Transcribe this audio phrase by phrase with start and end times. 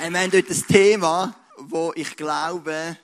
[0.00, 2.96] Wir haben dort ein Thema, wo ich glaube,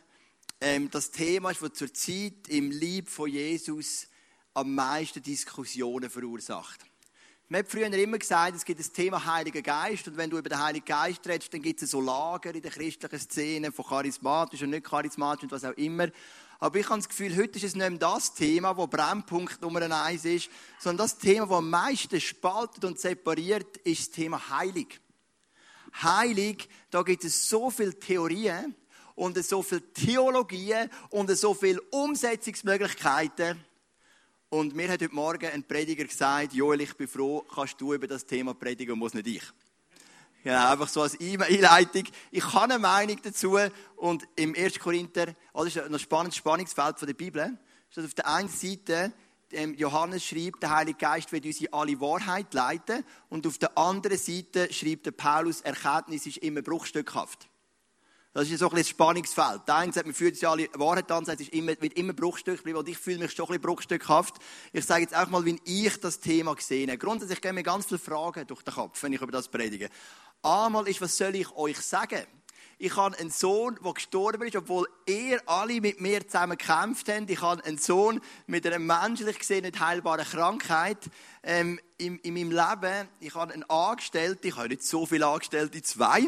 [0.60, 4.06] ähm, das Thema ist, das zurzeit im Lieb von Jesus
[4.54, 6.80] am meisten Diskussionen verursacht.
[7.48, 10.48] Man hat früher immer gesagt, es gibt das Thema Heiliger Geist und wenn du über
[10.48, 14.62] den Heiligen Geist redest, dann gibt es so Lager in der christlichen Szene von charismatisch
[14.62, 16.08] und nicht charismatisch und was auch immer.
[16.60, 19.82] Aber ich habe das Gefühl, heute ist es nicht mehr das Thema, das Brennpunkt Nummer
[19.82, 20.48] eins ist,
[20.78, 25.00] sondern das Thema, das am meisten spaltet und separiert, ist das Thema Heilig.
[26.02, 28.74] Heilig, da gibt es so viele Theorien
[29.14, 33.64] und so viele Theologien und so viele Umsetzungsmöglichkeiten.
[34.48, 38.06] Und mir hat heute Morgen ein Prediger gesagt, Joel, ich bin froh, kannst du über
[38.06, 39.42] das Thema predigen muss nicht ich.
[40.44, 42.04] Ja, einfach so als Einleitung.
[42.30, 43.58] Ich habe eine Meinung dazu
[43.96, 44.78] und im 1.
[44.78, 47.58] Korinther, oh, das ist ein spannendes Spannungsfeld von der Bibel,
[47.90, 49.12] ist auf der einen Seite
[49.76, 53.04] Johannes schreibt, der Heilige Geist wird uns in alle Wahrheit leiten.
[53.28, 57.48] Und auf der anderen Seite schreibt der Paulus, Erkenntnis ist immer bruchstückhaft.
[58.34, 59.62] Das ist so ein, ein Spannungsfeld.
[59.68, 62.64] Der eine sagt, man fühlt sich alle Wahrheit an, sagt, es immer, wird immer Bruchstück
[62.64, 62.80] bleiben.
[62.80, 64.34] Und ich fühle mich schon ein bisschen bruchstückhaft.
[64.72, 66.98] Ich sage jetzt auch mal, wie ich das Thema gesehen habe.
[66.98, 69.88] Grundsätzlich gehen mir ganz viele Fragen durch den Kopf, wenn ich über das predige.
[70.42, 72.26] Einmal ist, was soll ich euch sagen?
[72.78, 77.30] Ich habe einen Sohn, der gestorben ist, obwohl ihr alle mit mir zusammen gekämpft habt.
[77.30, 80.98] Ich habe einen Sohn mit einer menschlich gesehen nicht heilbaren Krankheit
[81.42, 83.08] ähm, in, in meinem Leben.
[83.20, 86.26] Ich habe einen Angestellten, ich habe nicht so viele Angestellte, zwei.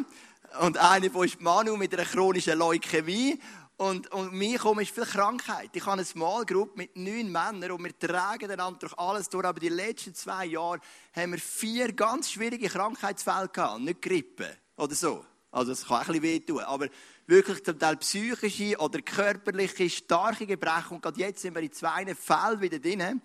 [0.60, 3.38] Und eine von ist Manu mit einer chronischen Leukämie.
[3.78, 5.70] Und, und mir kommt ist viel Krankheit.
[5.74, 9.44] Ich habe eine Small Group mit neun Männern und wir tragen einander durch alles durch.
[9.44, 10.80] Aber die letzten zwei Jahre
[11.14, 13.80] haben wir vier ganz schwierige Krankheitsfälle gehabt.
[13.80, 15.24] Nicht Grippe oder so.
[15.56, 16.88] Also es kann ein bisschen wehtun, aber
[17.26, 20.96] wirklich zum Teil psychische oder körperliche, starke Gebrechen.
[20.96, 23.22] Und gerade jetzt sind wir in zwei Fällen wieder drin.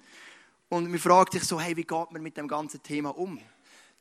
[0.69, 3.37] Und man fragt sich so, hey, wie geht man mit dem ganzen Thema um?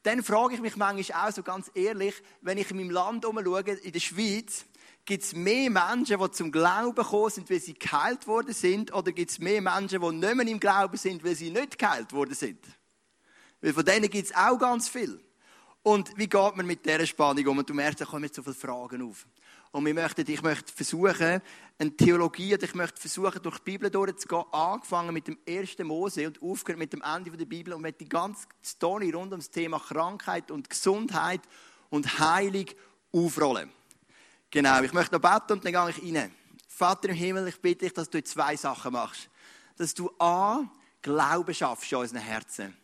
[0.04, 3.62] Dann frage ich mich manchmal auch so ganz ehrlich, wenn ich in meinem Land umschaue,
[3.62, 4.64] in der Schweiz,
[5.04, 9.10] gibt es mehr Menschen, die zum Glauben gekommen sind, weil sie geheilt worden sind, oder
[9.10, 12.34] gibt es mehr Menschen, die nicht mehr im Glauben sind, weil sie nicht geheilt worden
[12.34, 12.64] sind?
[13.60, 15.20] Weil von denen gibt es auch ganz viel.
[15.82, 17.58] Und wie geht man mit dieser Spannung um?
[17.58, 19.26] Und du merkst, da kommen jetzt so viele Fragen auf.
[19.72, 21.40] Und wir möchten, ich möchte versuchen,
[21.78, 26.42] eine Theologie, ich möchte versuchen, durch die Bibel durchzugehen, angefangen mit dem ersten Mose und
[26.42, 29.78] aufgehört mit dem Ende der Bibel und mit die ganze Story rund um das Thema
[29.78, 31.40] Krankheit und Gesundheit
[31.88, 32.66] und Heilung
[33.12, 33.70] aufrollen.
[34.50, 36.34] Genau, ich möchte noch beten und dann gehe ich rein.
[36.66, 39.30] Vater im Himmel, ich bitte dich, dass du zwei Sachen machst.
[39.76, 40.64] Dass du A,
[41.00, 42.76] Glauben schaffst in unseren Herzen.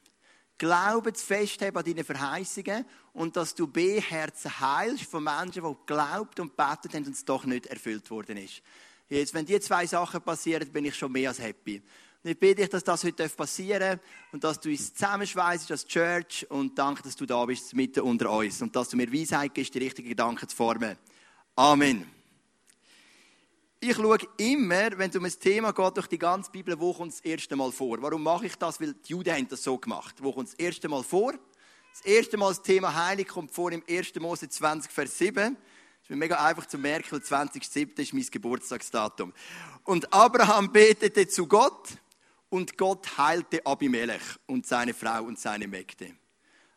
[0.59, 5.77] Glauben zu festhalten an deinen Verheißungen und dass du B, Herzen heilst von Menschen, die
[5.87, 8.63] geglaubt und betet haben und es doch nicht erfüllt worden ist.
[9.09, 11.83] Jetzt, wenn diese zwei Sachen passieren, bin ich schon mehr als happy.
[12.25, 14.01] Und ich bitte dich, dass das heute passieren darf
[14.33, 18.31] und dass du uns zusammenschweißt als Church und danke, dass du da bist, mitten unter
[18.33, 20.97] uns und dass du mir Weisheit gibst, die richtigen Gedanken zu formen.
[21.55, 22.16] Amen
[23.81, 27.13] ich schaue immer, wenn es um ein Thema geht, durch die ganze Bibel, wo kommt
[27.13, 28.01] das erste Mal vor.
[28.01, 28.81] Warum mache ich das?
[28.81, 30.17] Weil die Juden haben das so gemacht.
[30.21, 31.35] Wo kommt das erste Mal vor?
[31.93, 34.15] Das erste Mal das Thema Heilig kommt vor im 1.
[34.17, 35.55] Mose 20, Vers 7.
[35.55, 37.99] Das ist mir mega einfach zu merken, weil 20.7.
[38.01, 39.33] ist mein Geburtstagsdatum.
[39.85, 41.89] Und Abraham betete zu Gott
[42.49, 46.15] und Gott heilte Abimelech und seine Frau und seine Mägde.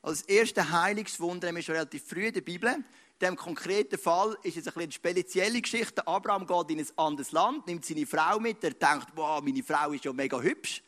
[0.02, 2.76] Als erste Heilungswunder haben wir schon relativ früh in der Bibel
[3.19, 6.07] diesem konkreten Fall ist es eine spezielle Geschichte.
[6.07, 8.63] Abraham geht in ein anderes Land, nimmt seine Frau mit.
[8.63, 10.81] Er denkt, wow, meine Frau ist ja mega hübsch.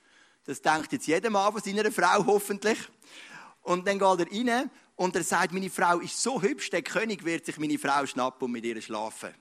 [0.46, 2.78] Das denkt jetzt jeder Mann von seiner Frau hoffentlich.
[3.62, 7.24] Und dann geht er rein und er sagt, meine Frau ist so hübsch, der König
[7.24, 9.34] wird sich meine Frau schnappen und mit ihr schlafen.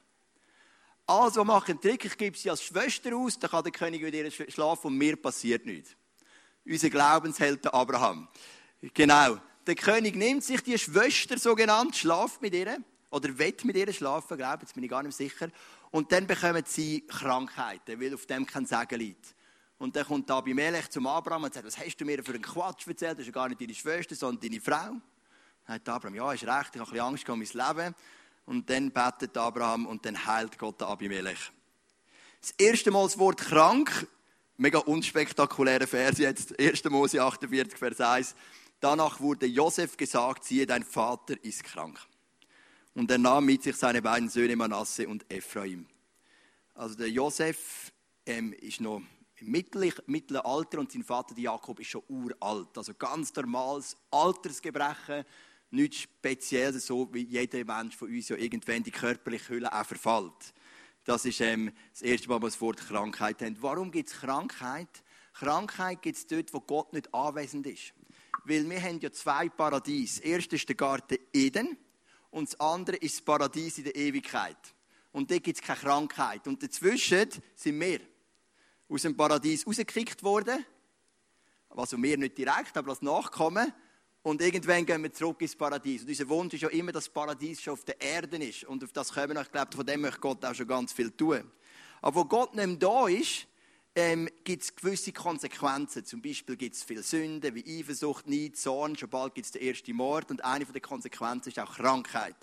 [1.07, 4.15] Also mache einen Trick, ich gebe sie als Schwester aus, dann kann der König mit
[4.15, 5.97] ihr schlafen und mir passiert nichts.
[6.65, 8.29] Unser Glaubensheld Abraham.
[8.95, 9.39] Genau
[9.71, 13.93] der König nimmt sich die Schwester so genannt, schlaft mit ihr oder wett mit ihr
[13.93, 15.49] schlafen, glaube jetzt bin ich gar nicht sicher.
[15.93, 19.37] Und dann bekommen sie Krankheiten, weil auf dem kein Segen liegt.
[19.79, 22.89] Und dann kommt Abimelech zum Abraham und sagt, was hast du mir für einen Quatsch
[22.89, 23.13] erzählt?
[23.13, 24.75] Das ist ja gar nicht deine Schwester, sondern deine Frau.
[24.77, 25.01] Dann
[25.69, 27.95] sagt Abraham, ja, ist recht, ich habe ein bisschen Angst um mein Leben.
[28.47, 31.53] Und dann betet Abraham und dann heilt Gott Abimelech.
[32.41, 34.09] Das erste Mal das Wort krank,
[34.57, 36.83] mega unspektakuläre Vers jetzt, 1.
[36.87, 38.35] Mose 48, Vers 1.
[38.81, 42.01] Danach wurde Josef gesagt, siehe, dein Vater ist krank.
[42.95, 45.87] Und er nahm mit sich seine beiden Söhne Manasse und Ephraim.
[46.75, 47.93] Also der Josef
[48.25, 49.03] ähm, ist noch
[49.37, 52.77] im mittleren Alter und sein Vater Jakob ist schon uralt.
[52.77, 55.25] Also ganz normales Altersgebrechen,
[55.71, 60.55] nichts Spezielles, so wie jeder Mensch von uns ja irgendwann die körperliche Hülle auch verfällt.
[61.05, 63.57] Das ist ähm, das erste Mal, was das Wort Krankheit haben.
[63.61, 65.03] Warum gibt es Krankheit?
[65.35, 67.93] Krankheit gibt es dort, wo Gott nicht anwesend ist
[68.45, 70.17] weil wir haben ja zwei Paradies.
[70.17, 71.77] Das erste ist der Garten Eden
[72.31, 74.57] und das andere ist das Paradies in der Ewigkeit.
[75.13, 76.47] Und dort gibt es keine Krankheit.
[76.47, 78.01] Und dazwischen sind wir
[78.89, 80.65] aus dem Paradies rausgekickt worden.
[81.71, 83.73] Also wir nicht direkt, aber als Nachkommen.
[84.23, 86.03] Und irgendwann gehen wir zurück ins Paradies.
[86.03, 88.65] Und unser Wunsch ist ja immer, dass das Paradies schon auf der Erde ist.
[88.65, 89.43] Und auf das kommen wir.
[89.43, 91.51] Ich glaube, von dem möchte Gott auch schon ganz viel tun.
[92.03, 93.47] Aber wo Gott nicht mehr da ist,
[93.95, 96.05] ähm, gibt es gewisse Konsequenzen.
[96.05, 98.97] Zum Beispiel gibt es viele Sünden wie Eifersucht, Neid, Zorn.
[98.97, 100.31] Schon bald gibt es den ersten Mord.
[100.31, 102.37] Und eine der Konsequenzen ist auch Krankheit,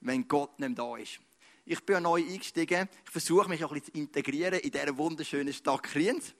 [0.00, 1.20] wenn Gott nicht da ist.
[1.64, 2.88] Ich bin neu eingestiegen.
[3.04, 6.34] Ich versuche mich auch ein bisschen zu integrieren in dieser wunderschönen Stadt Kriens.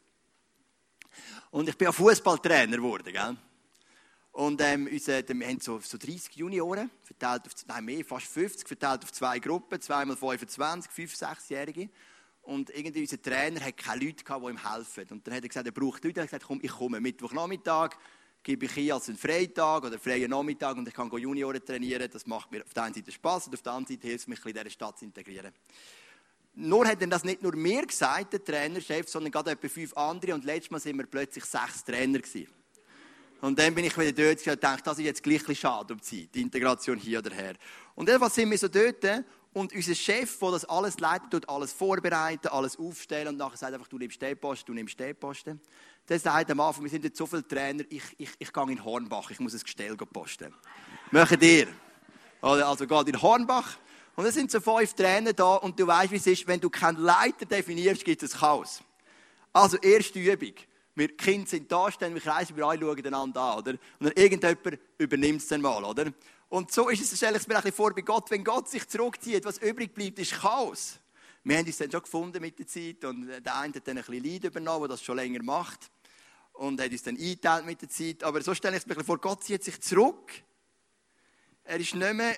[1.50, 3.12] Und ich bin ja Fußballtrainer geworden.
[3.12, 3.36] Gell?
[4.32, 8.66] Und ähm, unser, wir haben so, so 30 Junioren, verteilt auf, nein, mehr, fast 50,
[8.66, 11.90] verteilt auf zwei Gruppen, zweimal 25, 5, 6-Jährige.
[12.42, 15.06] Und irgendwie unser Trainer hat keine Leute gehabt, die ihm helfen.
[15.10, 16.20] Und dann hat er gesagt, er braucht Leute.
[16.20, 17.90] Er hat gesagt, komm, ich komme Mittwochnachmittag,
[18.42, 22.08] gebe ich hier als einen Freitag oder freien Nachmittag und ich kann Junioren trainieren.
[22.10, 24.28] Das macht mir auf der einen Seite Spaß und auf der anderen Seite hilft es
[24.28, 25.52] mich, in dieser Stadt zu integrieren.
[26.54, 30.34] Nur hat er das nicht nur mir gesagt, der Trainerchef, sondern gerade etwa fünf andere.
[30.34, 32.48] Und letztes Mal sind wir plötzlich sechs Trainer gewesen.
[33.40, 36.00] Und dann bin ich wieder dort und dachte, das ist jetzt gleich ein schade um
[36.00, 37.54] die Zeit, die Integration hier oder her.
[37.94, 39.24] Und jedenfalls sind wir so dort
[39.54, 43.74] und unser Chef, der das alles leitet, tut alles vorbereiten, alles aufstellen und nachher sagt
[43.74, 45.60] einfach, du nimmst den Posten, du nimmst den Posten.
[46.08, 48.84] Der sagt am Anfang, wir sind jetzt so viele Trainer, ich, ich, ich gehe in
[48.84, 50.54] Hornbach, ich muss ein Gestell posten.
[51.10, 51.68] Möchtet ihr?
[52.40, 53.76] Also geht in Hornbach
[54.16, 56.70] und es sind so fünf Trainer da und du weißt, wie es ist, wenn du
[56.70, 58.82] keinen Leiter definierst, gibt es Chaos.
[59.52, 60.54] Also erste Übung.
[60.94, 63.70] Wir Kinder sind da, stehen wir kreisen, wir alle schauen einander an, oder?
[63.70, 66.12] Und dann irgendjemand übernimmt es dann mal, oder?
[66.52, 68.68] Und so ist es, stelle ich es mir ein bisschen vor bei Gott, wenn Gott
[68.68, 70.98] sich zurückzieht, was übrig bleibt, ist Chaos.
[71.44, 74.04] Wir haben uns dann schon gefunden mit der Zeit und der eine hat dann ein
[74.04, 75.90] bisschen Leid übernommen, der das schon länger macht
[76.52, 78.22] und hat uns dann eingeteilt mit der Zeit.
[78.22, 80.30] Aber so stelle ich es mir ein bisschen vor, Gott zieht sich zurück.
[81.64, 82.36] Er ist nicht mehr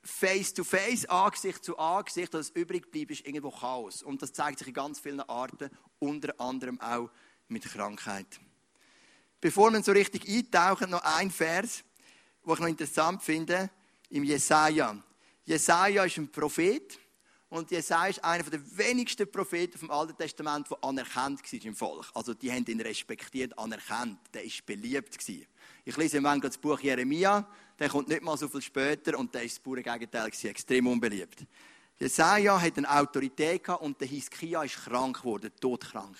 [0.00, 4.04] face to face, Angesicht zu Angesicht, was übrig bleibt, ist irgendwo Chaos.
[4.04, 7.10] Und das zeigt sich in ganz vielen Arten, unter anderem auch
[7.48, 8.28] mit Krankheit.
[9.40, 11.82] Bevor wir so richtig eintauchen, noch ein Vers,
[12.50, 13.70] den ich noch interessant finde,
[14.10, 14.96] im Jesaja.
[15.44, 16.98] Jesaja ist ein Prophet
[17.48, 22.06] und Jesaja ist einer der wenigsten Propheten vom Alten Testament, der anerkannt war im Volk.
[22.14, 24.18] Also die haben ihn respektiert, anerkannt.
[24.34, 25.16] Der ist beliebt.
[25.84, 27.48] Ich lese im Moment das Buch Jeremia,
[27.78, 31.46] der kommt nicht mal so viel später und der ist das pure Gegenteil extrem unbeliebt.
[31.98, 36.16] Jesaja hat eine Autorität und der Hiskia ist krank geworden, todkrank.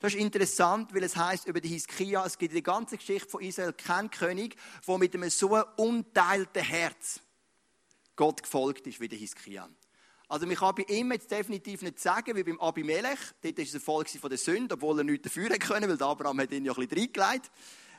[0.00, 3.28] Das ist interessant, weil es heißt über die Hiskia, es gibt in der ganzen Geschichte
[3.28, 4.56] von Israel keinen König,
[4.86, 7.20] der mit einem so unteilten Herz
[8.16, 9.68] Gott gefolgt ist wie der Hiskia.
[10.28, 13.74] Also man kann bei ihm jetzt definitiv nicht sagen, wie beim Abimelech, dort war es
[13.74, 16.72] ein Volk von der Sünde, obwohl er nichts dafür können, weil Abraham hat ihn ja
[16.72, 17.50] ein bisschen reingelegt.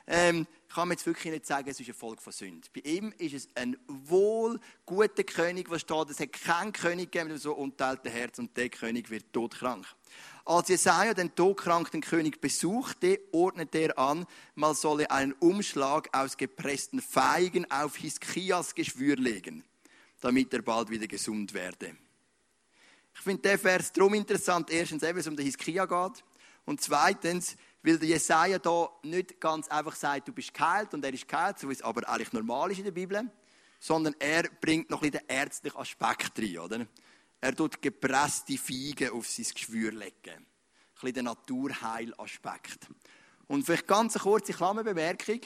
[0.07, 2.67] Ähm, kann man jetzt wirklich nicht sagen, es ist ein Volk von Sünde.
[2.73, 7.31] Bei ihm ist es ein wohl guter König, was steht, es hat keinen König gegeben
[7.31, 9.85] mit so unteilten Herz und der König wird todkrank.
[10.43, 17.01] Als Jesaja den todkranken König besuchte, ordnete er an, man solle einen Umschlag aus gepressten
[17.01, 19.63] Feigen auf Hiskias Geschwür legen,
[20.21, 21.95] damit er bald wieder gesund werde.
[23.15, 24.69] Ich finde den Vers darum interessant.
[24.69, 26.23] Erstens, eben, es um den Hiskia geht.
[26.65, 27.55] Und zweitens,
[27.85, 31.59] weil der Jesaja da nicht ganz einfach sagt, du bist geheilt und er ist geheilt,
[31.59, 33.29] so wie es aber eigentlich normal ist in der Bibel,
[33.79, 36.87] sondern er bringt noch ein bisschen den ärztlichen Aspekt rein, oder?
[37.41, 40.13] Er tut gepresste Feigen auf sein Geschwür legen.
[40.25, 40.45] Ein
[40.95, 42.87] bisschen der Naturheilaspekt.
[43.47, 45.41] Und vielleicht ganz eine kurze Klammerbemerkung.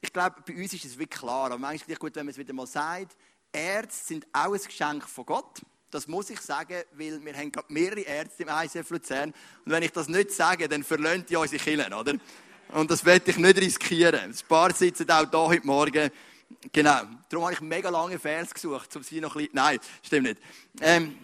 [0.00, 2.32] Ich glaube, bei uns ist es wirklich klar, aber manchmal ist es gut, wenn man
[2.32, 3.16] es wieder mal sagt.
[3.52, 5.62] Ärzte sind auch ein Geschenk von Gott.
[5.90, 9.32] Das muss ich sagen, weil wir haben gerade mehrere Ärzte im ICF Luzern.
[9.64, 12.14] Und wenn ich das nicht sage, dann verlöhnt die unsere Killen, oder?
[12.72, 14.20] Und das werde ich nicht riskieren.
[14.20, 16.10] Ein paar sitzen auch da heute Morgen.
[16.72, 17.02] Genau.
[17.28, 19.54] Darum habe ich mega lange Vers gesucht, um sie noch ein bisschen...
[19.54, 20.40] Nein, stimmt nicht.
[20.80, 21.16] Ähm,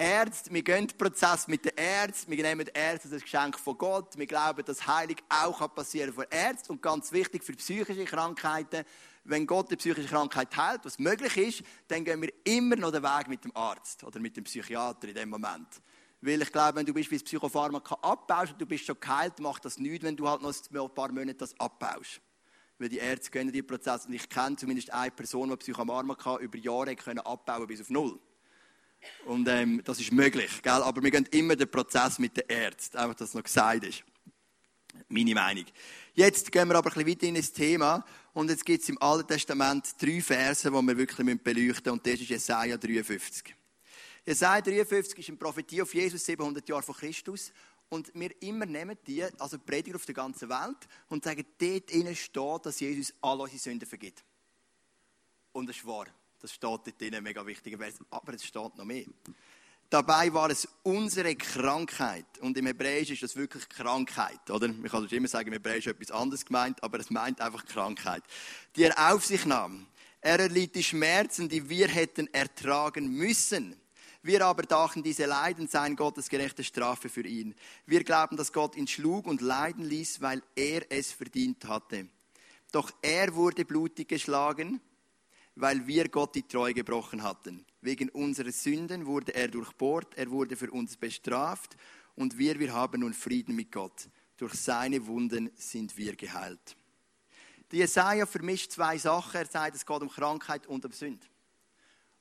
[0.00, 4.16] Ärzte, wir gehen den Prozess mit den Ärzten, wir nehmen Ärzte als Geschenk von Gott,
[4.16, 8.86] wir glauben, dass Heilig auch passieren kann von Ärzten und ganz wichtig für psychische Krankheiten,
[9.24, 13.02] wenn Gott eine psychische Krankheit heilt, was möglich ist, dann gehen wir immer noch den
[13.02, 15.68] Weg mit dem Arzt oder mit dem Psychiater in dem Moment.
[16.22, 19.78] Weil ich glaube, wenn du beispielsweise Psychopharmaka abbaust und du bist schon geheilt, macht das
[19.78, 22.20] nichts, wenn du halt noch ein paar Monate das abbaust.
[22.78, 26.58] Weil die Ärzte kennen die Prozesse und ich kenne zumindest eine Person, die Psychopharmaka über
[26.58, 28.18] Jahre können abbauen bis auf null.
[29.24, 30.72] Und ähm, das ist möglich, gell?
[30.72, 34.04] aber wir gehen immer den Prozess mit den Ärzten, einfach, dass es noch gesagt ist.
[35.08, 35.64] Meine Meinung.
[36.14, 38.04] Jetzt gehen wir aber ein bisschen weiter in das Thema.
[38.32, 41.90] Und jetzt gibt es im Alten Testament drei Verse, die wir wirklich beleuchten müssen.
[41.90, 43.54] Und das ist Jesaja 53.
[44.24, 47.52] Jesaja 53 ist eine Prophetie auf Jesus 700 Jahre vor Christus.
[47.88, 52.14] Und wir immer nehmen die, also Prediger auf der ganzen Welt, und sagen, dort innen
[52.14, 54.24] steht, dass Jesus alle unsere Sünden vergibt.
[55.52, 56.06] Und das ist wahr.
[56.40, 57.96] Das steht dort drin, mega wichtiger Vers.
[58.10, 59.04] Aber es steht noch mehr.
[59.90, 62.24] Dabei war es unsere Krankheit.
[62.40, 64.68] Und im Hebräisch ist das wirklich Krankheit, oder?
[64.68, 68.22] Man kann immer sagen, im Hebräisch etwas anderes gemeint, aber es meint einfach Krankheit.
[68.76, 69.88] Die er auf sich nahm.
[70.20, 73.74] Er erlitt die Schmerzen, die wir hätten ertragen müssen.
[74.22, 77.56] Wir aber dachten, diese Leiden seien Gottes gerechte Strafe für ihn.
[77.86, 82.06] Wir glauben, dass Gott ihn schlug und leiden ließ, weil er es verdient hatte.
[82.70, 84.80] Doch er wurde blutig geschlagen,
[85.56, 87.64] weil wir Gott die Treue gebrochen hatten.
[87.82, 91.76] Wegen unserer Sünden wurde er durchbohrt, er wurde für uns bestraft
[92.14, 94.08] und wir, wir haben nun Frieden mit Gott.
[94.36, 96.76] Durch seine Wunden sind wir geheilt.
[97.72, 99.36] Die Jesaja vermischt zwei Sachen.
[99.36, 101.26] Er sagt, es geht um Krankheit und um Sünde.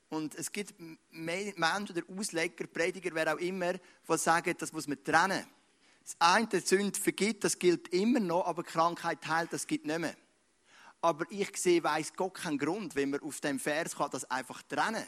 [0.09, 0.73] Und es gibt
[1.11, 5.45] Menschen oder Ausleger, Prediger, wer auch immer, die sagen, das muss man trennen.
[6.03, 9.99] Das eine, die Sünde vergibt, das gilt immer noch, aber Krankheit heilt, das gibt nicht
[9.99, 10.15] mehr.
[11.01, 14.63] Aber ich sehe, weiß Gott keinen Grund, wenn man auf dem Vers kann, das einfach
[14.63, 15.05] trennen.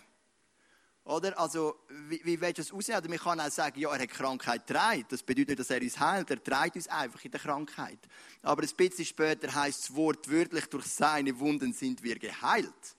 [1.11, 1.37] Oder?
[1.37, 1.75] Also,
[2.07, 2.97] wie, wie willst du das aussehen?
[2.97, 5.05] Oder man kann auch sagen, ja, er hat Krankheit getragen.
[5.09, 6.29] Das bedeutet nicht, dass er uns heilt.
[6.29, 7.99] Er trägt uns einfach in der Krankheit.
[8.41, 12.95] Aber ein bisschen später heißt es wortwörtlich, durch seine Wunden sind wir geheilt.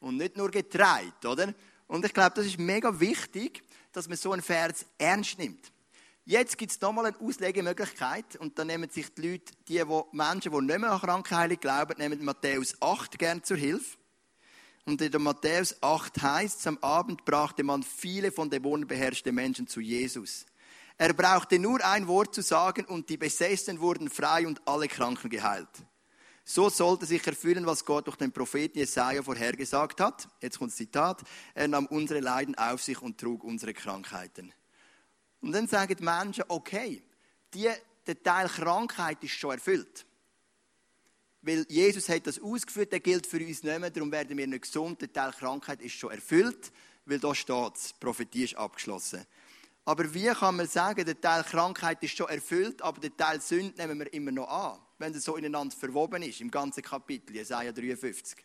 [0.00, 1.54] Und nicht nur getreut, oder?
[1.86, 3.62] Und ich glaube, das ist mega wichtig,
[3.92, 5.72] dass man so einen Vers ernst nimmt.
[6.24, 10.50] Jetzt gibt es nochmal eine Auslegemöglichkeit und dann nehmen sich die Leute, die, die Menschen,
[10.50, 13.96] die nicht mehr an Krankheilung glauben, nehmen Matthäus 8 gern zur Hilfe.
[14.86, 19.32] Und in der Matthäus 8 heißt es, am Abend brachte man viele von Dämonen beherrschte
[19.32, 20.46] Menschen zu Jesus.
[20.96, 25.28] Er brauchte nur ein Wort zu sagen und die Besessenen wurden frei und alle Kranken
[25.28, 25.68] geheilt.
[26.44, 30.28] So sollte sich erfüllen, was Gott durch den Propheten Jesaja vorhergesagt hat.
[30.40, 31.22] Jetzt kommt das Zitat.
[31.54, 34.52] Er nahm unsere Leiden auf sich und trug unsere Krankheiten.
[35.40, 37.02] Und dann sagen die Menschen, okay,
[37.52, 37.68] die,
[38.06, 40.05] der Teil Krankheit ist schon erfüllt.
[41.46, 44.62] Weil Jesus hat das ausgeführt, der gilt für uns nicht mehr, darum werden wir nicht
[44.62, 45.00] gesund.
[45.00, 46.72] Der Teil Krankheit ist schon erfüllt,
[47.04, 49.24] weil da steht es, Prophetie ist abgeschlossen.
[49.84, 53.80] Aber wie kann man sagen, der Teil Krankheit ist schon erfüllt, aber der Teil Sünde
[53.80, 57.70] nehmen wir immer noch an, wenn es so ineinander verwoben ist, im ganzen Kapitel, Jesaja
[57.70, 58.44] 53.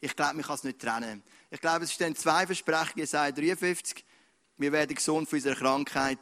[0.00, 1.22] Ich glaube, man kann es nicht trennen.
[1.50, 4.02] Ich glaube, es stehen zwei Versprechen, Jesaja 53.
[4.56, 6.20] Wir werden gesund von unserer Krankheit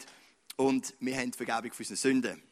[0.57, 2.48] und wir haben Vergebung für unsere Sünden.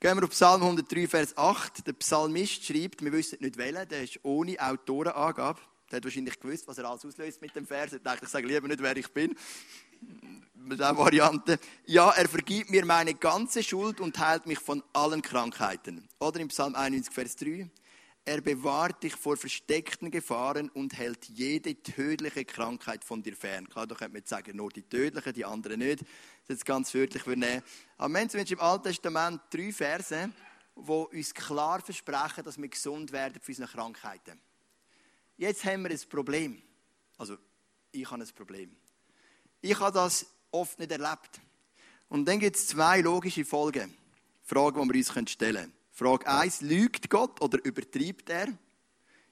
[0.00, 1.84] Gehen wir auf Psalm 103, Vers 8.
[1.84, 5.58] Der Psalmist schreibt, wir wissen nicht wählen, der ist ohne Autorenangabe.
[5.90, 7.94] Der hat wahrscheinlich gewusst, was er alles auslöst mit dem Vers.
[7.94, 9.34] Er dachte, ich sage lieber nicht, wer ich bin
[10.54, 11.58] mit der Variante.
[11.84, 16.08] Ja, er vergibt mir meine ganze Schuld und heilt mich von allen Krankheiten.
[16.20, 17.68] Oder im Psalm 91, Vers 3.
[18.28, 23.66] Er bewahrt dich vor versteckten Gefahren und hält jede tödliche Krankheit von dir fern.
[23.66, 26.02] Klar, da könnte man jetzt sagen, nur die tödlichen, die anderen nicht.
[26.02, 27.62] Das ist jetzt ganz wörtlich nehmen.
[27.96, 30.30] Aber wir haben im Alten Testament drei Verse,
[30.76, 34.38] die uns klar versprechen, dass wir gesund werden für unsere Krankheiten.
[35.38, 36.60] Jetzt haben wir ein Problem.
[37.16, 37.38] Also,
[37.92, 38.76] ich habe ein Problem.
[39.62, 41.40] Ich habe das oft nicht erlebt.
[42.10, 43.96] Und dann gibt es zwei logische Folgen.
[44.44, 45.77] Fragen, die wir uns stellen können.
[45.98, 48.48] Frage 1, lügt Gott oder übertreibt er?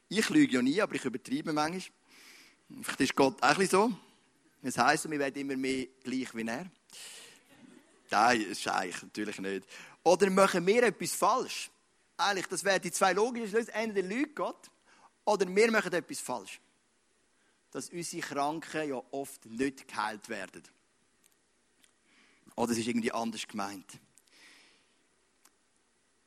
[0.08, 1.82] Ich lüge ja nie, aber ich übertreibe manchmal.
[2.82, 3.92] Vielleicht ist Gott auch ein so.
[4.62, 6.66] Das heisst, wir werden immer mehr gleich wie er.
[8.10, 9.66] Nein, eigentlich natürlich nicht.
[10.02, 11.70] Oder machen wir etwas falsch?
[12.16, 13.72] Eigentlich, das wären die zwei logischen Schlüsse.
[13.72, 14.70] Entweder lügt Gott
[15.24, 16.60] oder wir machen etwas falsch
[17.76, 20.62] dass unsere Kranken ja oft nicht geheilt werden.
[22.54, 24.00] Oder es ist irgendwie anders gemeint.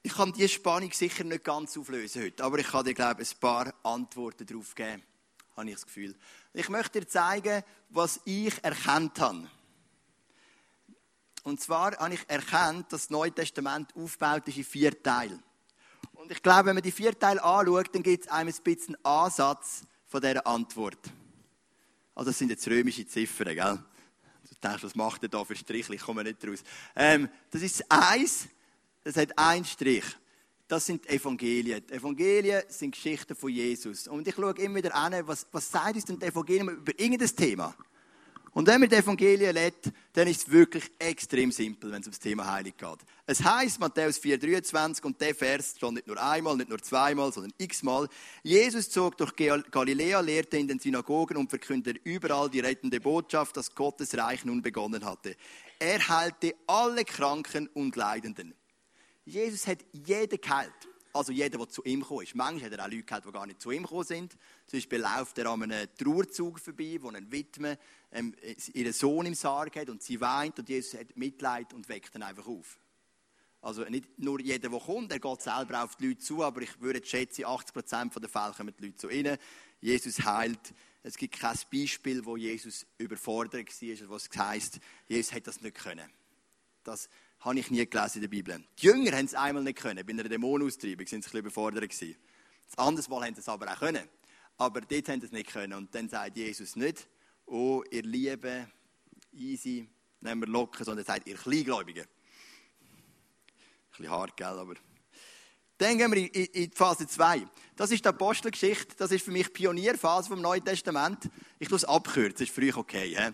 [0.01, 3.33] Ich kann diese Spannung sicher nicht ganz auflösen heute, aber ich kann dir, glaube ich,
[3.33, 5.03] ein paar Antworten darauf geben,
[5.57, 6.15] habe ich das Gefühl.
[6.53, 9.49] Ich möchte dir zeigen, was ich erkannt habe.
[11.43, 15.39] Und zwar habe ich erkannt, dass das Neue Testament aufgebaut ist in vier Teile.
[16.13, 19.03] Und ich glaube, wenn man die vier Teile anschaut, dann gibt es einem ein bisschen
[19.03, 20.99] Ansatz von dieser Antwort.
[22.15, 23.83] Also das sind jetzt römische Ziffern, gell?
[24.49, 25.89] Du denkst, was macht er da für Strich?
[25.89, 26.63] Ich komme nicht raus.
[26.95, 28.49] Ähm, das ist eins,
[29.03, 30.05] das hat einen Strich.
[30.67, 31.83] Das sind Evangelien.
[31.87, 34.07] Die Evangelien sind Geschichten von Jesus.
[34.07, 37.35] Und ich schaue immer wieder an, was, was sagt uns denn die Evangelien über irgendein
[37.35, 37.75] Thema?
[38.51, 42.19] Und wenn man die Evangelien lädt, dann ist es wirklich extrem simpel, wenn es ums
[42.19, 42.99] Thema Heilig geht.
[43.25, 47.53] Es heißt Matthäus 4,23 und der Vers steht nicht nur einmal, nicht nur zweimal, sondern
[47.57, 48.07] x-mal.
[48.43, 53.73] Jesus zog durch Galiläa, lehrte in den Synagogen und verkündete überall die rettende Botschaft, dass
[53.73, 55.35] Gottes Reich nun begonnen hatte.
[55.79, 58.55] Er heilte alle Kranken und Leidenden.
[59.29, 60.73] Jesus hat jeden geheilt.
[61.11, 62.35] Also jeder, der zu ihm gekommen ist.
[62.35, 64.33] Manchmal hat er auch Leute gehabt, die gar nicht zu ihm gekommen sind.
[64.67, 67.77] Zum Beispiel läuft er an einem Trauerzug vorbei, wo eine Witwe
[68.11, 68.35] ähm,
[68.73, 72.21] ihren Sohn im Sarg hat und sie weint und Jesus hat Mitleid und weckt ihn
[72.21, 72.77] einfach auf.
[73.61, 76.79] Also nicht nur jeder, der kommt, der geht selber auf die Leute zu, aber ich
[76.79, 79.37] würde schätzen, 80% der Fälle kommen die Leute zu ihnen.
[79.81, 80.73] Jesus heilt.
[81.03, 86.09] Es gibt kein Beispiel, wo Jesus überfordert war, was heisst, Jesus hätte das nicht können.
[86.83, 87.09] Das
[87.39, 88.63] habe ich nie gelesen in der Bibel.
[88.77, 90.05] Die Jünger haben es einmal nicht können.
[90.05, 92.15] Bei einer Dämonenaustreibung sind sie ein bisschen überfordert gewesen.
[92.69, 94.07] Das andere Mal haben sie es aber auch können.
[94.57, 95.73] Aber dort haben sie es nicht können.
[95.73, 97.07] Und dann sagt Jesus nicht,
[97.45, 98.69] oh, ihr Lieben,
[99.31, 99.87] easy,
[100.19, 102.03] nehmen wir locker, sondern er sagt, ihr Kleingläubigen.
[102.03, 102.09] Ein
[103.91, 104.73] bisschen hart, gell, aber...
[105.77, 107.47] Dann gehen wir in, die Phase 2.
[107.77, 108.97] Das ist die Apostelgeschichte.
[108.97, 111.29] Das ist für mich die Pionierphase vom Neuen Testament.
[111.57, 113.15] Ich tue es abkürzen, ist für euch okay.
[113.15, 113.33] He?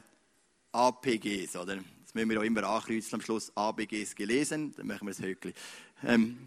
[0.71, 1.79] APGs, oder?
[2.15, 3.51] Müssen wir auch immer ankreuzen am Schluss.
[3.55, 5.53] ABGs gelesen, dann machen wir das Höckli.
[6.01, 6.38] Ähm,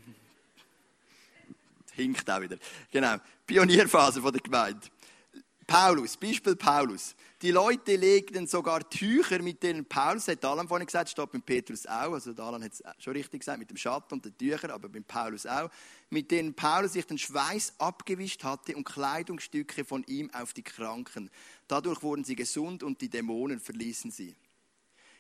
[1.93, 2.57] hinkt auch wieder.
[2.91, 3.17] Genau.
[3.47, 4.81] Pionierphase von der Gemeinde.
[5.67, 7.15] Paulus, Beispiel Paulus.
[7.43, 11.85] Die Leute legten sogar Tücher, mit denen Paulus, hat Alan vorhin gesagt, steht beim Petrus
[11.85, 14.89] auch, also Alan hat es schon richtig gesagt, mit dem Schatten und den Tüchern, aber
[14.89, 15.69] beim Paulus auch,
[16.09, 21.31] mit denen Paulus sich den Schweiß abgewischt hatte und Kleidungsstücke von ihm auf die Kranken.
[21.67, 24.35] Dadurch wurden sie gesund und die Dämonen verließen sie.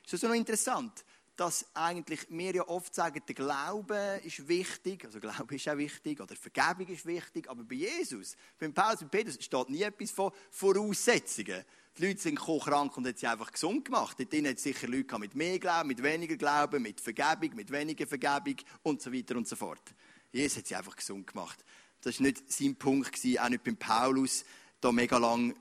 [0.08, 1.04] Ist das noch interessant?
[1.36, 6.20] dass eigentlich wir ja oft sagen, der Glaube ist wichtig, also Glaube ist auch wichtig,
[6.20, 10.32] oder Vergebung ist wichtig, aber bei Jesus, beim Paulus und Petrus steht nie etwas von
[10.50, 11.64] Voraussetzungen.
[11.96, 14.16] Die Leute sind krank und haben sie einfach gesund gemacht.
[14.18, 18.08] Dort hat es sicher Leute mit mehr Glauben, mit weniger Glauben, mit Vergebung, mit weniger
[18.08, 19.94] Vergebung und so weiter und so fort.
[20.32, 21.64] Jesus hat sie einfach gesund gemacht.
[22.00, 24.44] Das war nicht sein Punkt, auch nicht beim Paulus,
[24.80, 25.54] da mega lang,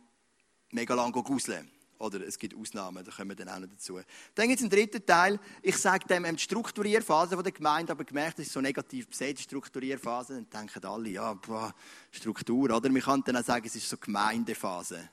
[0.71, 1.69] mega lang guseln.
[1.99, 3.99] Oder es gibt Ausnahmen, da kommen wir dann auch noch dazu.
[4.35, 5.39] Dann gibt es einen dritten Teil.
[5.61, 10.33] Ich sage dem die Strukturierphase der Gemeinde, aber gemerkt, das ist so negativ besetzt, Strukturierphase.
[10.33, 11.73] Dann denken alle, ja, boah,
[12.11, 12.93] Struktur, oder?
[12.93, 15.09] Wir können dann auch sagen, es ist so Gemeindephase.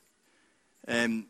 [0.87, 1.27] Ähm,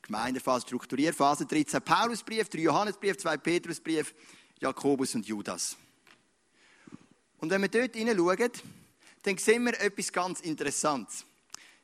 [0.00, 4.14] Gemeindephase, Strukturierphase, 13 Paulusbrief, 3 Johannesbrief, 2 Petrusbrief,
[4.60, 5.76] Jakobus und Judas.
[7.38, 8.50] Und wenn wir dort hineinschauen,
[9.22, 11.26] dann sehen wir etwas ganz Interessantes.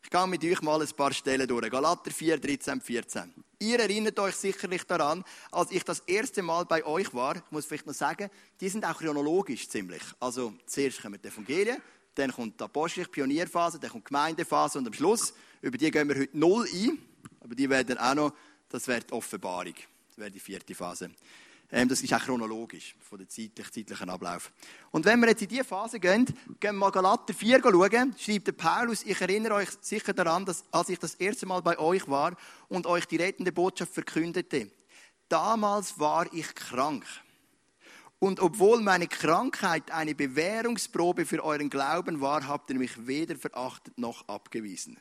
[0.02, 1.70] Ich gehe mit euch mal ein paar Stellen durch.
[1.70, 3.32] Galater 4, 13, 14.
[3.60, 7.64] Ihr erinnert euch sicherlich daran, als ich das erste Mal bei euch war, ich muss
[7.64, 8.28] vielleicht noch sagen,
[8.60, 10.02] die sind auch chronologisch ziemlich.
[10.18, 11.80] Also zuerst kommen die Evangelien,
[12.16, 16.08] dann kommt die Apostel, Pionierphase, dann kommt die Gemeindephase und am Schluss, über die gehen
[16.08, 16.98] wir heute null ein,
[17.40, 18.32] aber die werden auch noch,
[18.68, 19.74] das wäre die Offenbarung,
[20.08, 21.10] das wäre die vierte Phase.
[21.74, 24.52] Ähm, das ist auch chronologisch, von der zeitlich, zeitlichen Ablauf.
[24.90, 28.46] Und wenn wir jetzt in diese Phase gehen, gehen wir mal Galater 4 schauen, schreibt
[28.46, 32.06] der Paulus, ich erinnere euch sicher daran, dass als ich das erste Mal bei euch
[32.08, 32.36] war
[32.68, 34.70] und euch die rettende Botschaft verkündete,
[35.30, 37.06] damals war ich krank.
[38.18, 43.96] Und obwohl meine Krankheit eine Bewährungsprobe für euren Glauben war, habt ihr mich weder verachtet
[43.96, 44.98] noch abgewiesen.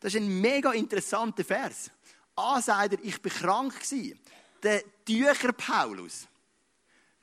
[0.00, 1.92] Das ist ein mega interessanter Vers.
[2.34, 4.18] A sagt er, ich bin krank gewesen
[4.64, 6.26] der Tücher Paulus,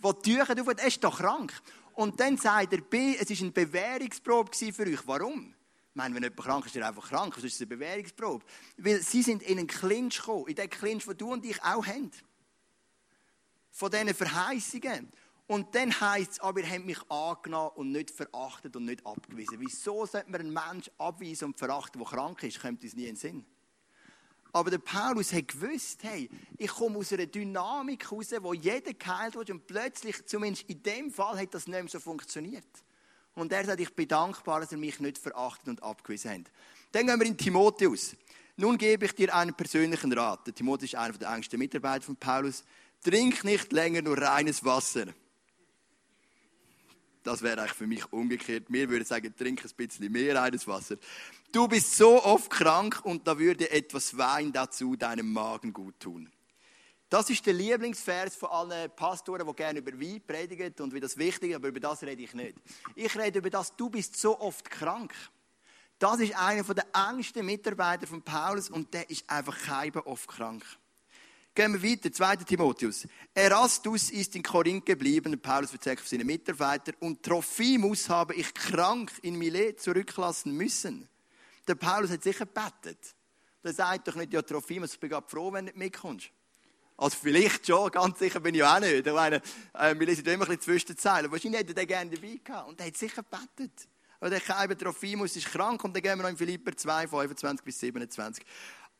[0.03, 1.53] der Tücher aufhört, er ist doch krank.
[1.93, 5.05] Und dann sagt er, es war eine Bewährungsprobe für euch.
[5.05, 5.53] Warum?
[5.89, 7.35] Ich meine, wenn jemand krank ist, ist er einfach krank.
[7.35, 8.45] Das ist eine Bewährungsprobe.
[8.77, 11.85] Weil sie sind in einen Clinch gekommen, in den Clinch, den du und ich auch
[11.85, 12.11] haben.
[13.71, 15.11] Von diesen Verheißungen.
[15.47, 19.57] Und dann heisst es, aber ihr habt mich angenommen und nicht verachtet und nicht abgewiesen.
[19.59, 22.61] Wieso sollte man einen Menschen abweisen und verachten, der krank ist?
[22.61, 23.45] Kommt uns nie in den Sinn.
[24.53, 29.35] Aber der Paulus hat gewusst, hey, ich komme aus einer Dynamik raus, wo jeder geheilt
[29.35, 32.65] wird und plötzlich, zumindest in dem Fall, hat das nicht mehr so funktioniert.
[33.35, 36.51] Und er sagt, ich bin dankbar, dass er mich nicht verachtet und abgewiesen hat.
[36.91, 38.15] Dann gehen wir in Timotheus.
[38.57, 40.45] Nun gebe ich dir einen persönlichen Rat.
[40.45, 42.65] Der Timotheus ist einer der engsten Mitarbeiter von Paulus.
[43.03, 45.05] Trink nicht länger nur reines Wasser.
[47.23, 48.65] Das wäre eigentlich für mich umgekehrt.
[48.69, 50.95] Wir würden sagen, trink ein bisschen mehr reines Wasser.
[51.51, 56.31] Du bist so oft krank und da würde etwas Wein dazu deinem Magen gut tun.
[57.09, 61.17] Das ist der Lieblingsvers von allen Pastoren, die gerne über Wein predigen und wie das
[61.17, 62.55] wichtig ist, aber über das rede ich nicht.
[62.95, 65.13] Ich rede über das, du bist so oft krank.
[65.99, 69.57] Das ist einer der engsten Mitarbeiter von Paulus und der ist einfach
[70.05, 70.63] oft krank.
[71.53, 72.37] Gehen wir weiter, 2.
[72.37, 73.05] Timotheus.
[73.33, 79.11] Erastus ist in Korinth geblieben, Paulus erzählt von seinen Mitarbeitern, und Trophimus habe ich krank
[79.21, 81.09] in Milet zurücklassen müssen.
[81.67, 83.15] Der Paulus hat sicher gebetet.
[83.65, 86.31] Der sagt doch nicht, ja, Trophimus, ich bin gerade froh, wenn du nicht mitkommst.
[86.95, 89.05] Also vielleicht schon, ganz sicher bin ich auch nicht.
[89.05, 89.41] Ich meine,
[89.73, 91.31] äh, wir lesen immer ein bisschen zwischen den Zeilen.
[91.31, 92.69] Wahrscheinlich hätte er gerne dabei gehabt.
[92.69, 93.87] Und er hat sicher gebetet.
[94.21, 97.65] Aber der Kaiber Trophimus ist krank und dann gehen wir noch in Philipper 2, 25
[97.65, 98.45] bis 27.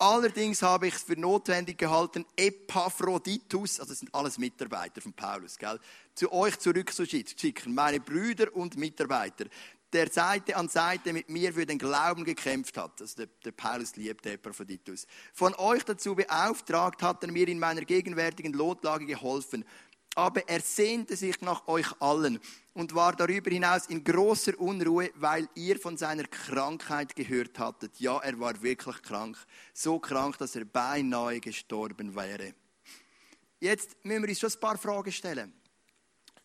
[0.02, 5.60] Allerdings habe ich es für notwendig gehalten, Epaphroditus, also das sind alles Mitarbeiter von Paulus,
[5.60, 5.80] gell,
[6.16, 9.46] zu euch zurückzuschicken, meine Brüder und Mitarbeiter,
[9.94, 13.00] der Seite an Seite mit mir für den Glauben gekämpft hat.
[13.00, 15.06] Also der, der Paulus liebt Epaphroditus.
[15.34, 19.66] Von euch dazu beauftragt hat er mir in meiner gegenwärtigen Notlage geholfen.
[20.16, 22.40] Aber er sehnte sich nach euch allen
[22.74, 28.00] und war darüber hinaus in großer Unruhe, weil ihr von seiner Krankheit gehört hattet.
[28.00, 29.38] Ja, er war wirklich krank,
[29.74, 32.54] so krank, dass er beinahe gestorben wäre.
[33.60, 35.54] Jetzt müssen wir uns schon ein paar Fragen stellen.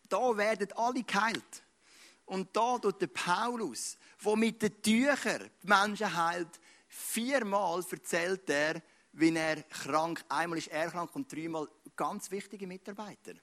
[0.09, 1.63] Da werden alle geheilt.
[2.27, 8.83] Und da tut der Paulus, der mit den Tüchern die Menschen heilt, viermal erzählt er,
[9.13, 13.35] wie er krank, einmal ist er krank und dreimal ganz wichtige Mitarbeiter.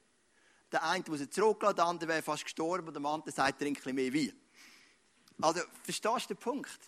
[0.74, 3.78] Der eine muss er zurücklassen, der andere wäre fast gestorben und der andere sagt, trink
[3.78, 4.34] ein bisschen mehr Wein.
[5.40, 6.80] Also, verstehst du den Punkt?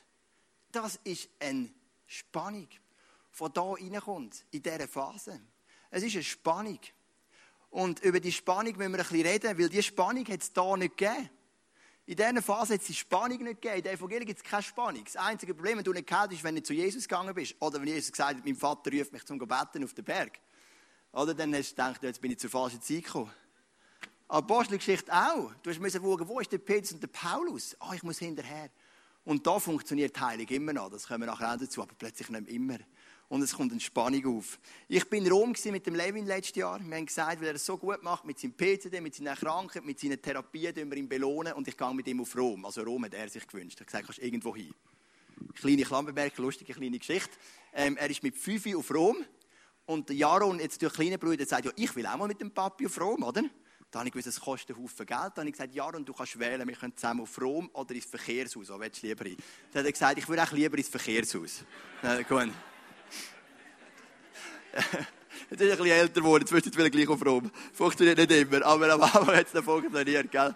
[0.71, 1.69] Das ist eine
[2.07, 5.39] Spannung, die hier reinkommt, in dieser Phase.
[5.91, 6.79] Es ist eine Spannung.
[7.69, 10.77] Und über die Spannung müssen wir ein bisschen reden, weil diese Spannung hat es hier
[10.77, 11.29] nicht gegeben.
[12.07, 13.77] In dieser Phase hat es die Spannung nicht gegeben.
[13.77, 15.03] In der Evangelie gibt es keine Spannung.
[15.03, 17.55] Das einzige Problem, wenn du nicht kennst, ist, wenn du zu Jesus gegangen bist.
[17.59, 20.39] Oder wenn Jesus gesagt hat, mein Vater ruft mich zum Gebeten auf den Berg.
[21.11, 23.31] Oder dann hast du gedacht, jetzt bin ich zur falschen Zeit gekommen.
[24.27, 25.51] Apostelgeschichte auch.
[25.61, 27.75] Du musst schauen, wo ist der Petrus und der Paulus?
[27.79, 28.69] Ah, oh, ich muss hinterher.
[29.23, 30.89] Und da funktioniert Heilig immer noch.
[30.89, 32.77] Das kommen wir nachher auch dazu, aber plötzlich nicht immer.
[33.27, 34.59] Und es kommt eine Spannung auf.
[34.87, 36.79] Ich bin in Rom mit dem Levin letztes Jahr.
[36.79, 39.83] Wir haben gesagt, weil er es so gut macht, mit seinem PCD, mit seiner Krankheit,
[39.83, 41.53] mit seinen Therapien, die wir ihn belohnen.
[41.53, 42.65] Und ich gehe mit ihm auf Rom.
[42.65, 43.79] Also Rom hat er sich gewünscht.
[43.79, 44.73] Er hat gesagt, kannst irgendwo hin.
[45.55, 47.31] Kleine Klammerberg, lustige kleine Geschichte.
[47.73, 49.17] Ähm, er ist mit Fifi auf Rom.
[49.87, 52.85] Und Jaron, jetzt der kleine Bruder, sagt, ja, ich will auch mal mit dem Papi
[52.85, 53.43] auf Rom, oder?
[53.95, 55.31] Da habe ich gewusst, es kostet einen Haufen Geld.
[55.35, 57.95] Da habe ich gesagt, ja, und du kannst wählen, wir können zusammen auf Rom oder
[57.95, 58.67] ins Verkehrshaus.
[58.67, 59.37] Wo willst du lieber hin?
[59.71, 61.63] Dann hat er gesagt, ich würde auch lieber ins Verkehrshaus.
[62.27, 62.49] Gut.
[65.49, 67.49] Jetzt ist er ein bisschen älter geworden, jetzt möchte ich gleich auf Rom.
[67.71, 70.53] Funktioniert nicht immer, aber am Anfang hat es dann funktioniert, gell?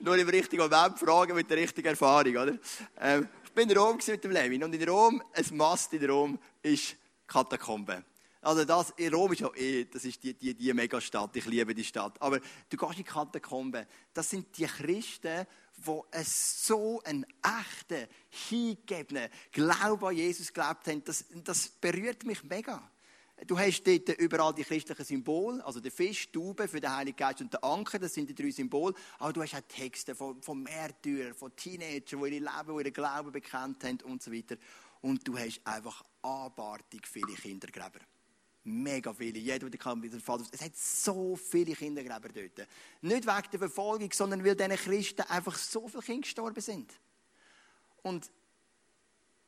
[0.00, 2.56] Nur im richtigen Moment fragen mit der richtigen Erfahrung, oder?
[3.00, 6.38] Ähm, ich bin in Rom mit dem Levin und in Rom, ein Mast in Rom
[6.62, 6.96] ist
[7.26, 8.02] Katakombe.
[8.48, 11.84] Also das, Rom ist ja eh, das ist die, die, die Megastadt, ich liebe die
[11.84, 12.16] Stadt.
[12.22, 13.84] Aber du gehst in die Katakomben,
[14.14, 21.04] das sind die Christen, die es so einen echten, hingegebenen Glauben an Jesus geglaubt haben.
[21.04, 22.90] Das, das berührt mich mega.
[23.46, 27.18] Du hast dort überall die christlichen Symbole, also der Fisch, die Taube für den Heiligen
[27.18, 28.94] Geist und der Anker, das sind die drei Symbole.
[29.18, 32.92] Aber du hast auch Texte von, von Märtyrern, von Teenagern, die ihr Leben, die ihren
[32.94, 34.56] Glauben bekannt haben und so weiter.
[35.02, 38.00] Und du hast einfach abartig viele Kindergräber.
[38.68, 39.38] Mega viele.
[39.38, 40.42] Jeder, der kann wieder Fall.
[40.52, 42.68] Es hat so viele Kindergräber dort.
[43.00, 46.92] Nicht wegen der Verfolgung, sondern weil diese Christen einfach so viele Kinder gestorben sind.
[48.02, 48.30] Und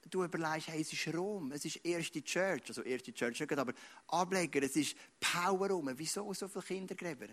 [0.09, 3.73] du überlegst, hey, es ist Rom, es ist erste Church, also erste Church aber
[4.09, 5.91] Ableger, es ist Power rum.
[5.97, 7.27] Wieso so viele Kindergräber?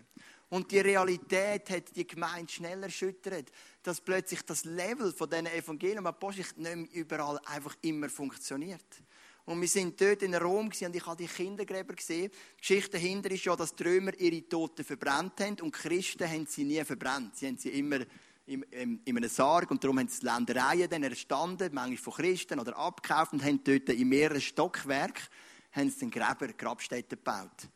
[0.50, 3.50] Und die Realität hat die Gemeinde schnell erschüttert,
[3.82, 9.02] dass plötzlich das Level von diesen Evangelium Apostel nicht mehr überall einfach immer funktioniert.
[9.48, 12.30] Und wir sind dort in Rom und ich habe die Kindergräber gesehen.
[12.30, 16.44] Die Geschichte dahinter ist ja, dass die Römer ihre Toten verbrannt haben und Christen haben
[16.44, 17.34] sie nie verbrannt.
[17.34, 18.00] Sie haben sie immer
[18.44, 22.60] in, in, in einem Sarg und darum haben sie Ländereien dann erstanden, manchmal von Christen
[22.60, 25.24] oder abgekauft und haben dort in mehreren Stockwerken
[25.72, 27.68] haben sie den Gräber, Grabstätten gebaut.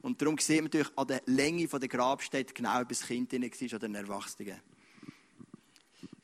[0.00, 3.42] Und darum sehen wir natürlich an der Länge der Grabstätte genau, ob ein Kind drin
[3.42, 4.60] war oder ein Erwachsener.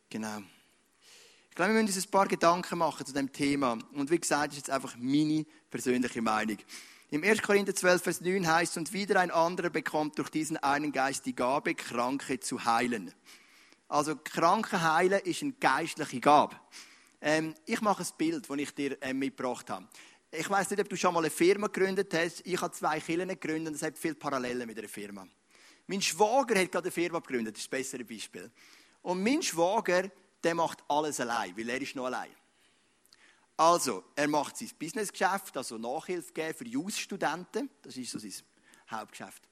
[0.08, 0.42] Genau.
[1.54, 3.78] Ich glaube, wir müssen uns ein paar Gedanken machen zu dem Thema.
[3.92, 6.56] Und wie gesagt, das ist jetzt einfach meine persönliche Meinung.
[7.10, 7.42] Im 1.
[7.42, 11.36] Korinther 12, Vers 9 heißt, und wieder ein anderer bekommt durch diesen einen Geist die
[11.36, 13.14] Gabe, Kranke zu heilen.
[13.86, 16.56] Also, Kranke heilen ist eine geistliche Gabe.
[17.20, 19.86] Ähm, ich mache ein Bild, das ich dir ähm, mitgebracht habe.
[20.32, 22.44] Ich weiß nicht, ob du schon mal eine Firma gegründet hast.
[22.44, 25.24] Ich habe zwei Kirchen gegründet und es hat viele Parallelen mit einer Firma.
[25.86, 28.50] Mein Schwager hat gerade eine Firma gegründet, das ist ein besseres Beispiel.
[29.02, 30.10] Und mein Schwager
[30.44, 32.30] der macht alles allein, weil er ist noch allein.
[33.56, 37.70] Also, er macht sein Businessgeschäft, also Nachhilfe geben für Jus-Studenten.
[37.82, 38.32] Das ist so sein
[38.90, 39.42] Hauptgeschäft.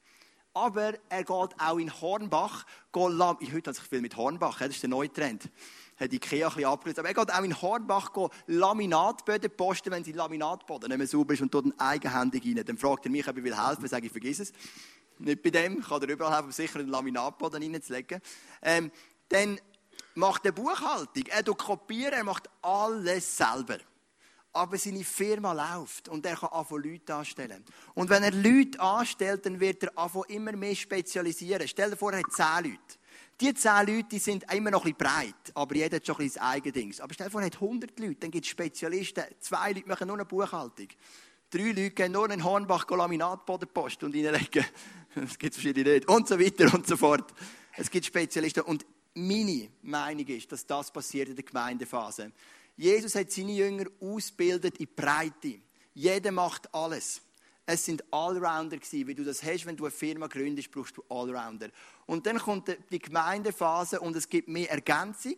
[0.55, 2.67] Aber er geht auch in Hornbach.
[2.95, 5.49] Lam ich heute ich viel mit Hornbach, das ist der neue Trend.
[5.97, 6.99] Hat Ikea ein bisschen abgelöst.
[6.99, 8.11] Aber er geht auch in Hornbach
[8.49, 12.65] Laminatböden posten, wenn sein Laminatboden nicht mehr sauber ist und dort eigenhändig rein.
[12.67, 13.89] Dann fragt er mich, ob ich will helfen.
[13.89, 14.53] Sage ich, vergiss es.
[15.19, 18.21] Nicht bei dem, kann er überall helfen, sicher einen Laminatboden reinzulegen.
[18.61, 18.91] Ähm,
[19.29, 19.59] dann
[20.15, 23.79] macht eine Buchhaltung, er kopiert, er macht alles selber.
[24.55, 27.65] Aber seine Firma läuft und er kann anfangen, Leute anstellen.
[27.95, 31.67] Und wenn er Leute anstellt, dann wird er anfangen, immer mehr spezialisieren.
[31.67, 32.99] Stell dir vor, er hat zehn Leute.
[33.41, 37.01] Die zehn Leute die sind immer noch ein breit, aber jeder hat schon ein eigenes
[37.01, 39.25] Aber stell dir vor, er hat 100 Leute, dann gibt es Spezialisten.
[39.41, 40.89] Zwei Leute machen nur eine Buchhaltung.
[41.51, 44.65] Drei Leute gehen nur einen Hornbach Laminatboden posten und reinlegen.
[45.15, 46.09] Das gibt es wahrscheinlich nicht.
[46.09, 47.35] Und so weiter und so fort.
[47.77, 48.63] Es gibt Spezialisten.
[48.63, 52.33] Und meine Meinung ist, dass das passiert in der Gemeindephase.
[52.77, 55.61] Jesus hat seine Jünger ausgebildet in Breite.
[55.95, 57.21] Jeder macht alles.
[57.65, 61.05] Es sind Allrounder gewesen, wie du das hast, wenn du eine Firma gründest, brauchst du
[61.09, 61.69] Allrounder.
[62.07, 65.37] Und dann kommt die Gemeindephase und es gibt mehr Ergänzung,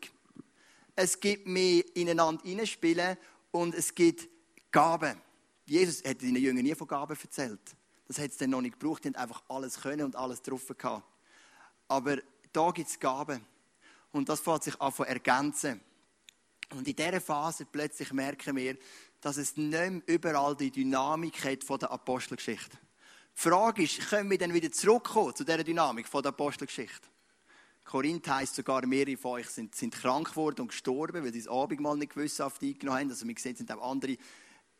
[0.96, 3.16] es gibt mehr ineinander hineinspielen
[3.50, 4.28] und es gibt
[4.70, 5.20] Gaben.
[5.66, 7.60] Jesus hat seinen Jüngern nie von Gaben erzählt.
[8.06, 9.04] Das hat es dann noch nicht gebraucht.
[9.04, 11.04] Die haben einfach alles können und alles drauf gehabt.
[11.88, 12.18] Aber
[12.52, 13.44] da gibt es Gaben.
[14.14, 15.80] Und das fängt sich an zu ergänzen.
[16.70, 18.76] Und in dieser Phase plötzlich merken wir,
[19.20, 22.78] dass es nicht mehr überall die Dynamik hat von der Apostelgeschichte.
[23.36, 27.08] Die Frage ist, können wir dann wieder zurückkommen zu dieser Dynamik von der Apostelgeschichte?
[27.84, 31.48] Korinth heisst sogar, mehrere von euch sind, sind krank geworden und gestorben, weil sie das
[31.48, 33.10] Abendmahl nicht gewissenhaft eingenommen haben.
[33.10, 34.16] Also wir sehen, es sind auch andere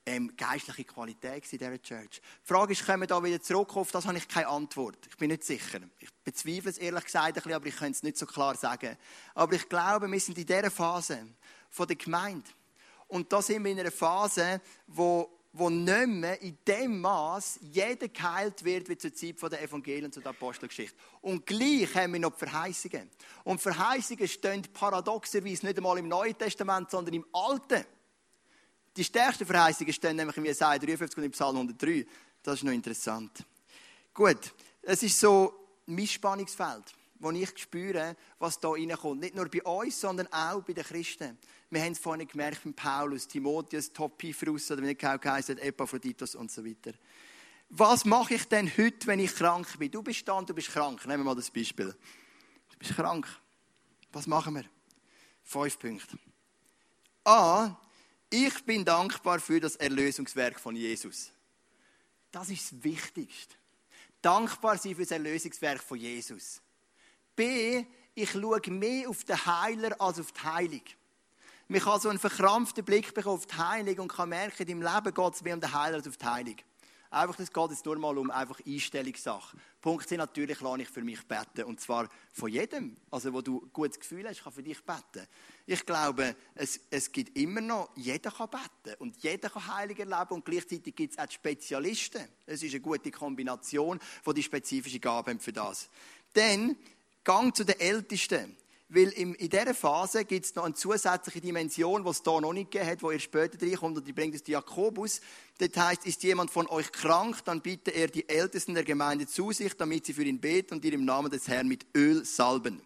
[0.06, 2.20] ähm, geistliche Qualität in dieser Church.
[2.20, 3.76] Die Frage ist, können wir da wieder zurück?
[3.76, 4.98] Auf das habe ich keine Antwort.
[5.08, 5.80] Ich bin nicht sicher.
[5.98, 8.96] Ich bezweifle es ehrlich gesagt ein bisschen, aber ich kann es nicht so klar sagen.
[9.34, 11.26] Aber ich glaube, wir sind in dieser Phase
[11.70, 12.48] von der Gemeinde.
[13.08, 18.08] Und da sind wir in einer Phase, wo, wo nicht mehr in dem Maß jeder
[18.08, 20.96] geheilt wird wie zur Zeit der Evangelien und der Apostelgeschichte.
[21.20, 23.08] Und gleich haben wir noch die Verheißungen.
[23.44, 27.84] Und Verheißungen stehen paradoxerweise nicht einmal im Neuen Testament, sondern im Alten.
[28.96, 32.06] Die stärksten Verheißungen stehen nämlich in Jesaja 53 und im Psalm 103.
[32.42, 33.44] Das ist noch interessant.
[34.12, 35.52] Gut, es ist so
[35.86, 39.20] mein Spannungsfeld, wo ich spüre, was da reinkommt.
[39.20, 41.36] Nicht nur bei uns, sondern auch bei den Christen.
[41.70, 46.36] Wir haben es vorhin gemerkt mit Paulus, Timotheus, Topiphorus oder wie nicht genau geheißen, Epaphroditus
[46.36, 46.92] und so weiter.
[47.70, 49.90] Was mache ich denn heute, wenn ich krank bin?
[49.90, 51.04] Du bist da und du bist krank.
[51.06, 51.92] Nehmen wir mal das Beispiel.
[52.70, 53.26] Du bist krank.
[54.12, 54.64] Was machen wir?
[55.42, 56.16] Fünf Punkte.
[57.24, 57.76] A.
[58.36, 61.30] Ich bin dankbar für das Erlösungswerk von Jesus.
[62.32, 63.54] Das ist das Wichtigste.
[64.20, 66.60] Dankbar sein für das Erlösungswerk von Jesus.
[67.36, 67.84] B.
[68.12, 70.82] Ich schaue mehr auf den Heiler als auf die Heilung.
[71.68, 75.14] Man kann so einen verkrampften Blick bekommen auf die Heilung und kann merken, deinem Leben
[75.14, 76.56] geht es mehr um den Heiler als auf die Heilung.
[77.14, 79.60] Einfach, das geht jetzt nur mal um einfach Einstellungssachen.
[79.80, 81.64] Punkt sind natürlich, lasse ich für mich beten.
[81.64, 82.96] Und zwar von jedem.
[83.10, 85.26] Also, wo du ein gutes Gefühl hast, kann für dich beten.
[85.64, 88.96] Ich glaube, es, es gibt immer noch, jeder kann beten.
[88.98, 90.30] Und jeder kann Heilig erleben.
[90.30, 92.26] Und gleichzeitig gibt es auch Spezialisten.
[92.46, 95.88] Es ist eine gute Kombination, die die spezifische Gabe haben für das.
[96.32, 96.76] Dann,
[97.22, 98.56] Gang zu den Ältesten.
[98.88, 102.70] Weil in dieser Phase gibt es noch eine zusätzliche Dimension, die es hier noch nicht
[102.70, 105.20] gegeben hat, wo ihr später reinkommt, und die bringt es Jakobus.
[105.58, 109.52] Das heißt, ist jemand von euch krank, dann bitte er die Ältesten der Gemeinde zu
[109.52, 112.82] sich, damit sie für ihn beten und ihr im Namen des Herrn mit Öl salben.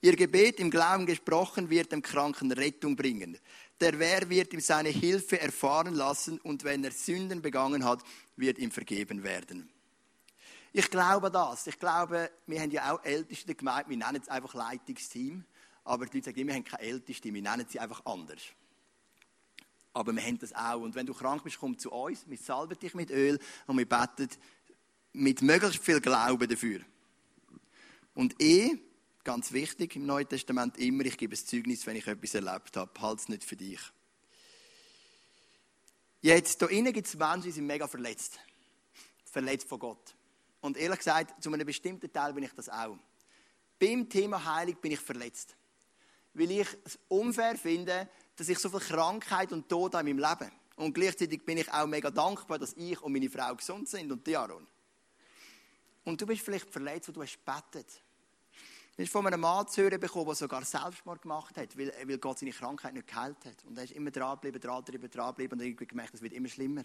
[0.00, 3.38] Ihr Gebet im Glauben gesprochen wird dem Kranken Rettung bringen.
[3.80, 8.02] Der Wer wird ihm seine Hilfe erfahren lassen und wenn er Sünden begangen hat,
[8.36, 9.73] wird ihm vergeben werden.
[10.76, 11.68] Ich glaube das.
[11.68, 15.44] Ich glaube, wir haben ja auch Älteste der Gemeinde, wir nennen es einfach Leitungsteam.
[15.84, 18.42] Aber die Leute sagen immer, wir haben keine Älteste, wir nennen sie einfach anders.
[19.92, 20.80] Aber wir haben das auch.
[20.80, 23.88] Und wenn du krank bist, komm zu uns, wir salben dich mit Öl und wir
[23.88, 24.28] beten
[25.12, 26.80] mit möglichst viel Glauben dafür.
[28.14, 28.76] Und eh,
[29.22, 33.00] ganz wichtig im Neuen Testament immer, ich gebe ein Zeugnis, wenn ich etwas erlebt habe.
[33.00, 33.80] Halt es nicht für dich.
[36.20, 38.40] Jetzt, hier innen gibt es Menschen, die sind mega verletzt.
[39.24, 40.16] Verletzt von Gott.
[40.64, 42.96] Und ehrlich gesagt, zu einem bestimmten Teil bin ich das auch.
[43.78, 45.54] Beim Thema Heilung bin ich verletzt.
[46.32, 50.30] Weil ich es unfair finde, dass ich so viel Krankheit und Tod habe in meinem
[50.38, 50.50] Leben.
[50.76, 54.26] Und gleichzeitig bin ich auch mega dankbar, dass ich und meine Frau gesund sind und
[54.26, 54.66] die Aaron.
[56.02, 58.02] Und du bist vielleicht verletzt, weil du hast gebetet.
[58.96, 62.38] Du hast von einem Mann zu hören bekommen, der sogar Selbstmord gemacht hat, weil, Gott
[62.38, 63.62] seine Krankheit nicht geheilt hat.
[63.66, 66.84] Und er ist immer dranbleiben, dranbleiben, dranbleiben und irgendwie gemerkt, es wird immer schlimmer.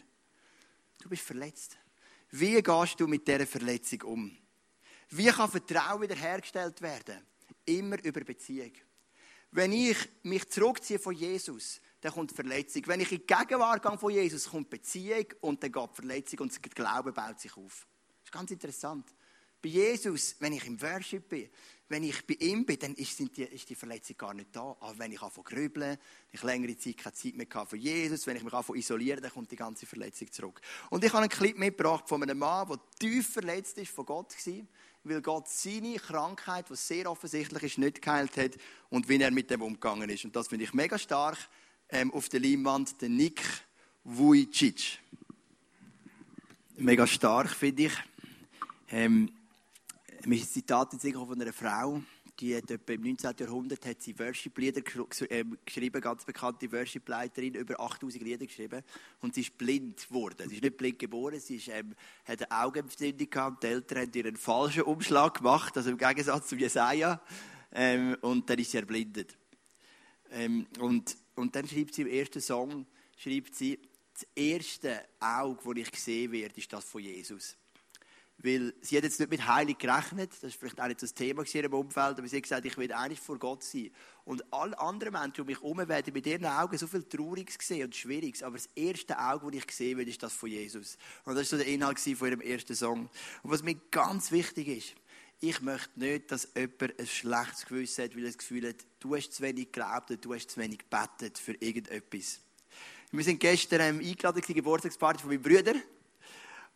[1.02, 1.78] Du bist verletzt.
[2.32, 4.38] Wie gehst du mit dieser Verletzung um?
[5.10, 7.26] Wie kann Vertrauen wiederhergestellt werden?
[7.66, 8.74] Immer über Beziehung.
[9.52, 12.84] Wenn ich mich zurückziehe von Jesus, dann kommt Verletzung.
[12.86, 16.64] Wenn ich in die Gegenwart gehe von Jesus, kommt Beziehung und dann geht Verletzung und
[16.64, 17.88] der Glaube baut sich auf.
[18.20, 19.08] Das ist ganz interessant.
[19.62, 21.50] Bei Jesus, wenn ich im Worship bin,
[21.90, 24.78] wenn ich bei ihm bin, dann ist die, ist die Verletzung gar nicht da.
[24.80, 25.98] Aber wenn ich anfange grübeln,
[26.32, 29.32] ich längere Zeit keine Zeit mehr habe von Jesus, wenn ich mich anfange isolieren, dann
[29.32, 30.62] kommt die ganze Verletzung zurück.
[30.92, 34.36] Und ich habe einen Clip mitgebracht von einem Mann, der tief verletzt ist von Gott
[34.46, 34.68] war,
[35.04, 38.52] weil Gott seine Krankheit, die sehr offensichtlich ist, nicht geheilt hat
[38.90, 40.26] und wie er mit dem umgegangen ist.
[40.26, 41.38] Und das finde ich mega stark
[41.90, 43.42] ähm, auf der Leinwand, der Nick
[44.04, 45.00] Vujicic.
[46.78, 47.94] Mega stark, finde ich.
[48.92, 49.32] Ähm,
[50.26, 52.02] ein Zitat von einer Frau,
[52.40, 53.34] die hat etwa im 19.
[53.38, 54.82] Jahrhundert hat sie Worship-Lieder
[55.30, 58.82] äh, geschrieben, ganz bekannte Worship-Leiterin, über 8000 Lieder geschrieben.
[59.20, 60.48] Und sie ist blind geworden.
[60.48, 63.64] Sie ist nicht blind geboren, sie ist, ähm, hat eine Augenentzündung gehabt.
[63.64, 67.22] Die Eltern haben ihr einen falschen Umschlag gemacht, also im Gegensatz zu Jesaja.
[67.74, 69.38] Ähm, und dann ist sie erblindet.
[70.32, 72.86] Ähm, und, und dann schreibt sie im ersten Song,
[73.18, 73.80] schreibt sie,
[74.14, 77.58] das erste Auge, das ich sehen werde, ist das von Jesus.
[78.42, 81.44] Weil sie hat jetzt nicht mit Heilig gerechnet, das ist vielleicht auch nicht das Thema
[81.44, 83.92] in ihrem Umfeld, aber sie hat gesagt, ich will eigentlich vor Gott sein.
[84.24, 87.86] Und alle anderen Menschen um mich herum werden mit ihren Augen so viel Trauriges sehen
[87.86, 90.98] und Schwieriges, aber das erste Auge, das ich sehen will, ist das von Jesus.
[91.26, 93.10] Und das war so der Inhalt von ihrem ersten Song.
[93.44, 94.96] Und was mir ganz wichtig ist,
[95.42, 99.16] ich möchte nicht, dass jemand ein schlechtes Gewissen hat, weil er das Gefühl hat, du
[99.16, 102.40] hast zu wenig geglaubt oder du hast zu wenig gebetet für irgendetwas.
[103.12, 105.74] Wir sind gestern ähm, eingeladen in die Geburtstagsparty von meinem Bruder.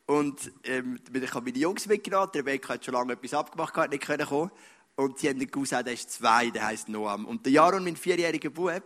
[0.05, 2.29] Und ähm, ich habe meine Jungs mitgenommen.
[2.33, 4.51] Rebecca hat schon lange etwas abgemacht, hat nicht kommen.
[4.95, 7.25] Und sie haben den Cousin, der ist zwei, der heisst Noam.
[7.25, 8.83] Und der Jaron, mein vierjähriger Bub,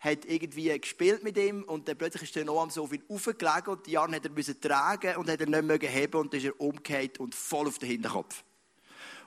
[0.00, 3.86] hat irgendwie gespielt mit ihm und dann plötzlich ist der Noam so viel aufgelegt und
[3.86, 6.46] der Jaron hat er müssen tragen und hat er nicht mehr heben und dann ist
[6.46, 8.42] er umgekehrt und voll auf den Hinterkopf.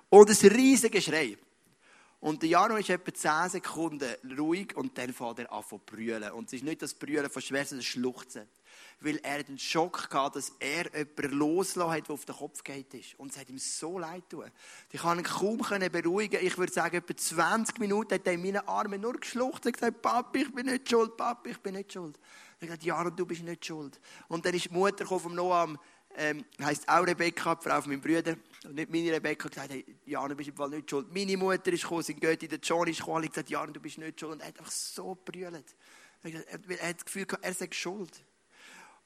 [0.10, 1.38] Und ein riesiges Schrei.
[2.20, 6.32] Und der Jano ist etwa 10 Sekunden ruhig und dann fängt er an zu brüllen.
[6.32, 8.48] Und es ist nicht das Brüllen von schwer, sondern das Schluchzen.
[9.02, 12.94] Weil er den Schock hatte, dass er jemanden losgelassen hat, der auf den Kopf geht
[12.94, 13.20] ist.
[13.20, 14.50] Und es hat ihm so leid tun.
[14.92, 16.40] Ich kann ihn kaum beruhigen.
[16.46, 20.02] Ich würde sagen, etwa 20 Minuten hat er in meinen Armen nur geschluchzt und gesagt,
[20.02, 22.18] Papi, ich bin nicht schuld, Papi, ich bin nicht schuld.
[22.18, 24.00] Er hat gesagt, Jano, du bist nicht schuld.
[24.28, 25.78] Und dann ist die Mutter vom Noam
[26.18, 29.86] ähm, heisst auch Rebecca, die Frau von meinem Bruder, und nicht meine Rebecca, gesagt, hey,
[30.06, 31.14] Jan, du bist im Fall nicht schuld.
[31.14, 33.98] Meine Mutter ist gekommen, sein Götti, der John ist gekommen, und gesagt, Jan, du bist
[33.98, 34.34] nicht schuld.
[34.34, 35.76] Und er hat einfach so brüllt.
[36.24, 38.24] Er hat das Gefühl, er sei schuld.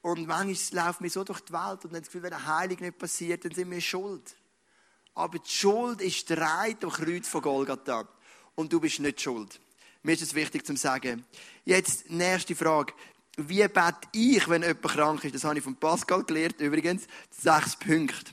[0.02, 2.78] Und manchmal laufen wir so durch die Welt und haben das Gefühl, wenn eine Heilung
[2.80, 4.36] nicht passiert, dann sind wir schuld.
[5.14, 8.08] Aber die Schuld ist Reit am Kreuz von Golgatha.
[8.56, 9.60] Und du bist nicht schuld.
[10.04, 11.26] Mir ist es wichtig zu sagen.
[11.66, 12.94] Jetzt, nächste Frage
[13.48, 15.36] wie bete ich, wenn jemand krank ist?
[15.36, 17.08] Das habe ich von Pascal gelernt, übrigens.
[17.30, 18.32] Sechs Punkte.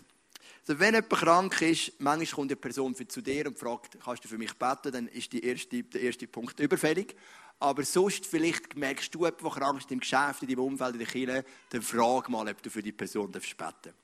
[0.67, 4.29] Also wenn jemand krank ist, manchmal kommt eine Person zu dir und fragt, kannst du
[4.29, 4.93] für mich beten?
[4.93, 7.15] Dann ist die erste, der erste Punkt überfällig.
[7.59, 11.09] Aber sonst, vielleicht merkst du der krank ist im Geschäft, in deinem Umfeld, in der
[11.09, 13.95] Kirche, dann frag mal, ob du für die Person beten darfst.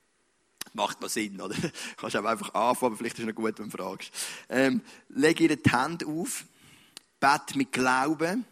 [0.73, 1.53] Macht mal Sinn, oder?
[1.53, 4.11] Du kannst auch einfach anfangen, aber vielleicht ist es noch gut, wenn du fragst.
[4.49, 6.45] Ähm, leg ihr die Hände auf,
[7.19, 8.45] bete mit Glauben,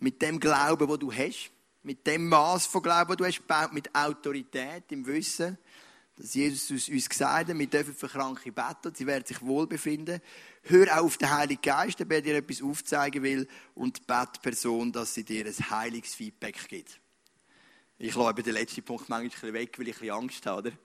[0.00, 1.50] mit dem Glauben, wo du hast
[1.82, 5.58] mit dem Maß von Glauben, das du hast, mit Autorität, im Wissen,
[6.16, 10.20] dass Jesus uns gesagt hat, wir dürfen für Kranke beten, sie werden sich wohlbefinden.
[10.64, 15.24] Hör auf den Heiligen Geist, der dir etwas aufzeigen will, und bete Person, dass sie
[15.24, 17.00] dir ein heiliges Feedback gibt.
[17.98, 20.78] Ich lasse den letzten Punkt manchmal weg, weil ich ein bisschen Angst habe, oder?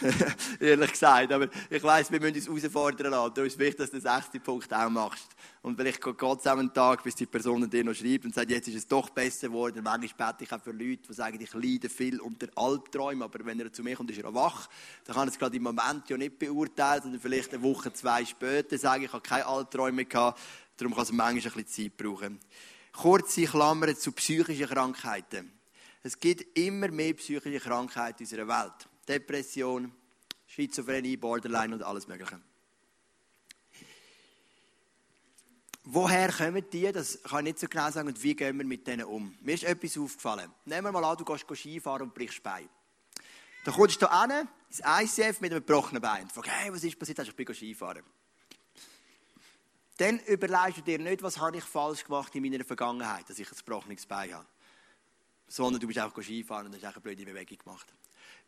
[0.60, 1.32] Ehrlich gesagt.
[1.32, 3.34] Aber ich weiss, wir müssen uns herausfordern lassen.
[3.34, 5.28] Da ist wichtig, dass du den sechsten Punkt auch machst.
[5.62, 8.50] Und vielleicht geht es auch einen Tag, bis die Person dir noch schreibt und sagt,
[8.50, 9.82] jetzt ist es doch besser geworden.
[9.82, 13.60] Manchmal bete ich auch für Leute, die sagen, ich leide viel unter Albträumen, aber wenn
[13.60, 14.68] er zu mir kommt, ist er wach.
[15.04, 18.24] Dann kann er es gerade im Moment ja nicht beurteilen, sondern vielleicht eine Woche, zwei
[18.24, 20.40] später sagen, ich habe keine Albträume gehabt.
[20.76, 22.38] Darum kann es manchmal ein bisschen Zeit brauchen.
[22.92, 25.52] Kurze Klammern zu psychischen Krankheiten.
[26.02, 28.89] Es gibt immer mehr psychische Krankheiten in unserer Welt.
[29.10, 29.92] Depression,
[30.46, 32.40] Schizophrenie, Borderline und alles Mögliche.
[35.82, 36.92] Woher kommen die?
[36.92, 38.06] Das kann ich nicht so genau sagen.
[38.06, 39.36] Und wie gehen wir mit denen um?
[39.40, 40.52] Mir ist etwas aufgefallen.
[40.64, 42.68] Nehmen wir mal an, du gehst Skifahren und brichst Bein.
[43.64, 46.22] Dann kommst du hier ins ICF mit einem gebrochenen Bein.
[46.22, 47.18] Und fragst, hey, was ist passiert?
[47.18, 48.04] Ich bin Skifahren.
[49.96, 53.50] Dann überlegst du dir nicht, was habe ich falsch gemacht in meiner Vergangenheit, dass ich
[53.50, 54.46] ein gebrochenes Bein habe.
[55.48, 57.92] Sondern du bist auch Skifahren und hast eine blöde Bewegung gemacht.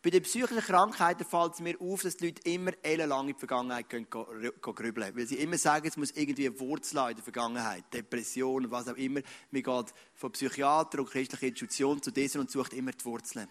[0.03, 3.39] Bei den psychischen Krankheiten fällt es mir auf, dass die Leute immer ellenlang in die
[3.39, 5.17] Vergangenheit gehen, grübeln.
[5.17, 7.85] Weil sie immer sagen, es muss irgendwie eine Wurzel in der Vergangenheit.
[7.95, 9.21] Depression, was auch immer.
[9.53, 13.49] Man geht von Psychiater und christlicher Institution zu diesen und sucht immer die Wurzeln.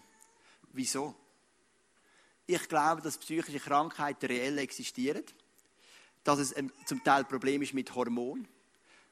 [0.74, 1.14] Wieso?
[2.46, 5.24] Ich glaube, dass psychische Krankheiten reell existieren.
[6.22, 8.46] Dass es zum Teil ein Problem ist mit Hormonen.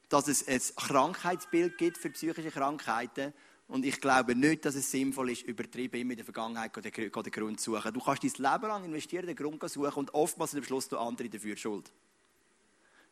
[0.09, 3.33] Dass es ein Krankheitsbild gibt für psychische Krankheiten
[3.71, 7.61] und ich glaube nicht, dass es sinnvoll ist, übertrieben immer in der Vergangenheit den Grund
[7.61, 7.93] zu suchen.
[7.93, 11.55] Du kannst dein Leben lang investieren, den Grund suchen und oftmals am Schluss andere dafür
[11.55, 11.89] schuld.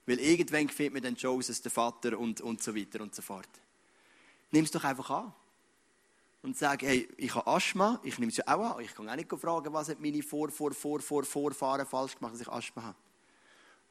[0.06, 3.48] Weil irgendwann findet man dann Joseph, den Vater und, und so weiter und so fort.
[4.52, 5.34] Nimm es doch einfach an.
[6.42, 8.84] Und sag, hey, ich habe Asthma, ich nehme es ja auch an.
[8.84, 12.34] Ich kann auch nicht fragen, was hat meine Vor, Vor, Vor, Vor, Vorfahren falsch gemacht,
[12.34, 12.98] dass ich Asthma habe.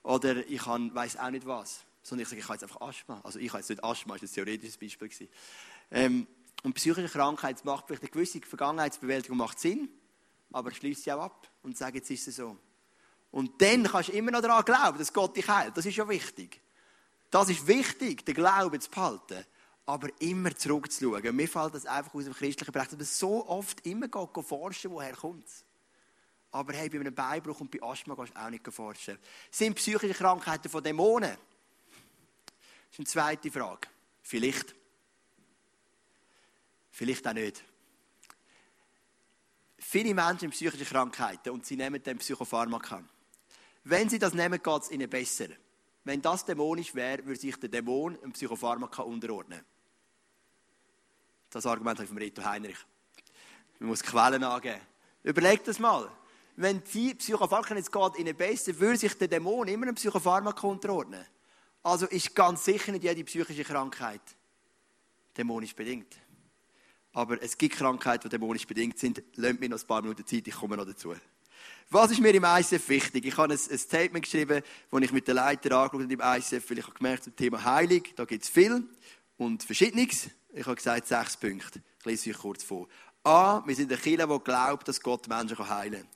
[0.03, 1.87] Oder ich weiß auch nicht was.
[2.03, 3.23] Sondern ich sage, ich habe jetzt einfach Asthma.
[3.25, 5.29] Also ich habe jetzt nicht Asthma, das war ein theoretisches Beispiel.
[5.91, 6.27] Ähm,
[6.63, 9.89] und psychische Krankheit macht vielleicht eine gewisse Vergangenheitsbewältigung macht Sinn,
[10.53, 12.57] aber schließt sie auch ab und sagt, jetzt ist es so.
[13.31, 15.77] Und dann kannst du immer noch daran glauben, dass Gott dich heilt.
[15.77, 16.61] Das ist ja wichtig.
[17.31, 19.45] Das ist wichtig, den Glauben zu behalten.
[19.85, 21.35] Aber immer zurückzuschauen.
[21.37, 24.91] Mir fällt das einfach aus dem christlichen Bereich, dass man so oft immer geht, forschen
[24.91, 25.47] woher kommt.
[26.51, 29.19] Aber hey, bei einem Beinbruch und bei Asthma gehst du auch nicht forschen.
[29.51, 31.31] Sind psychische Krankheiten von Dämonen?
[31.31, 33.89] Das ist eine zweite Frage.
[34.23, 34.78] Vielleicht.
[36.99, 37.63] Vielleicht auch nicht.
[39.79, 43.05] Viele Menschen haben psychische Krankheiten und sie nehmen dann Psychopharmaka.
[43.85, 45.47] Wenn sie das nehmen, geht es ihnen besser.
[46.03, 49.65] Wenn das dämonisch wäre, würde sich der Dämon einem Psychopharmaka unterordnen.
[51.51, 52.79] Das Argument habe ich von Reto Heinrich.
[53.79, 54.81] Man muss Quellen angeben.
[55.23, 56.11] Überlegt das mal.
[56.57, 61.25] Wenn die Psychopharmaka jetzt geht ihnen besser, würde sich der Dämon immer einem Psychopharmaka unterordnen.
[61.85, 64.23] Also ist ganz sicher nicht jede psychische Krankheit
[65.37, 66.17] dämonisch bedingt.
[67.13, 69.23] Aber es gibt Krankheiten, die dämonisch bedingt sind.
[69.37, 71.15] Lasst mir noch ein paar Minuten Zeit, ich komme noch dazu.
[71.91, 73.25] Was ist mir im ICF wichtig?
[73.25, 76.79] Ich habe ein, Statement geschrieben, das ich mit den Leiter angeschaut habe im ICF, weil
[76.79, 78.85] ich habe gemerkt, zum Thema Heilung, da gibt es viel
[79.39, 80.29] und Verschiedenes.
[80.53, 81.81] Ich habe gesagt, sechs Punkte.
[82.01, 82.89] Ich lese euch kurz vor.
[83.25, 86.09] A, wir sind eine Kirche, die glaubt, dass Gott Menschen heilen kann.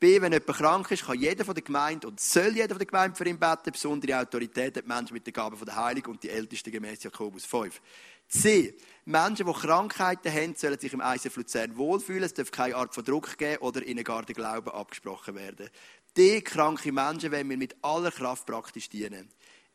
[0.00, 2.86] B, wenn jemand krank ist, kann jeder von der Gemeinde und soll jeder von der
[2.86, 3.70] Gemeinde für ihn beten.
[3.70, 7.44] Besondere Autorität hat Menschen mit der Gabe von der Heilung und die Ältesten gemäß Jakobus
[7.44, 7.82] 5.
[8.30, 8.74] C.
[9.04, 12.22] Menschen, die Krankheiten haben, sollen sich im ICF Luzern wohlfühlen.
[12.22, 15.68] Es darf keine Art von Druck geben oder ihnen gar der Glaube abgesprochen werden.
[16.16, 16.40] D.
[16.40, 19.28] Kranke Menschen wollen wir mit aller Kraft praktisch dienen.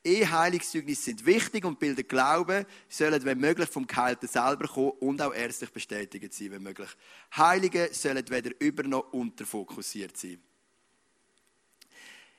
[0.05, 0.25] E.
[0.25, 5.33] Heilungszeugnisse sind wichtig und bilden Glauben, sollen, wenn möglich, vom Geheilten selber kommen und auch
[5.33, 6.89] ärztlich bestätigt sein, wenn möglich.
[7.35, 10.41] Heilige sollen weder über- noch unterfokussiert sein.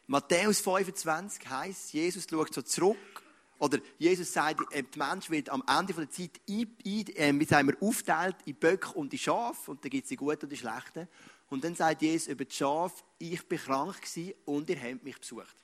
[0.07, 3.23] Matthäus 25 heißt, Jesus schaut so zurück
[3.59, 8.55] oder Jesus sagt, äh, der Mensch wird am Ende der Zeit ein, äh, aufteilt in
[8.57, 9.71] Böcke und in Schafe.
[9.71, 11.09] Und da gibt es die Guten und die Schlechten.
[11.49, 13.97] Und dann sagt Jesus über die Schafe, ich bin krank
[14.45, 15.55] und ihr habt mich besucht.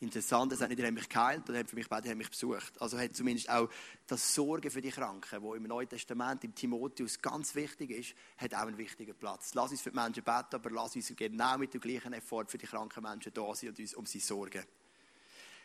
[0.00, 2.80] Interessant, er sagt nicht, ihr habt mich geheilt, oder habt für mich beide mich besucht.
[2.80, 3.68] Also hat zumindest auch
[4.06, 8.54] das Sorgen für die Kranken, wo im Neuen Testament, im Timotheus ganz wichtig ist, hat
[8.54, 9.54] auch einen wichtigen Platz.
[9.54, 12.58] Lass uns für die Menschen beten, aber lass uns genau mit dem gleichen Effort für
[12.58, 14.64] die kranken Menschen da sein und uns um sie sorgen.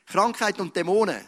[0.05, 1.27] Krankheit und Dämonen.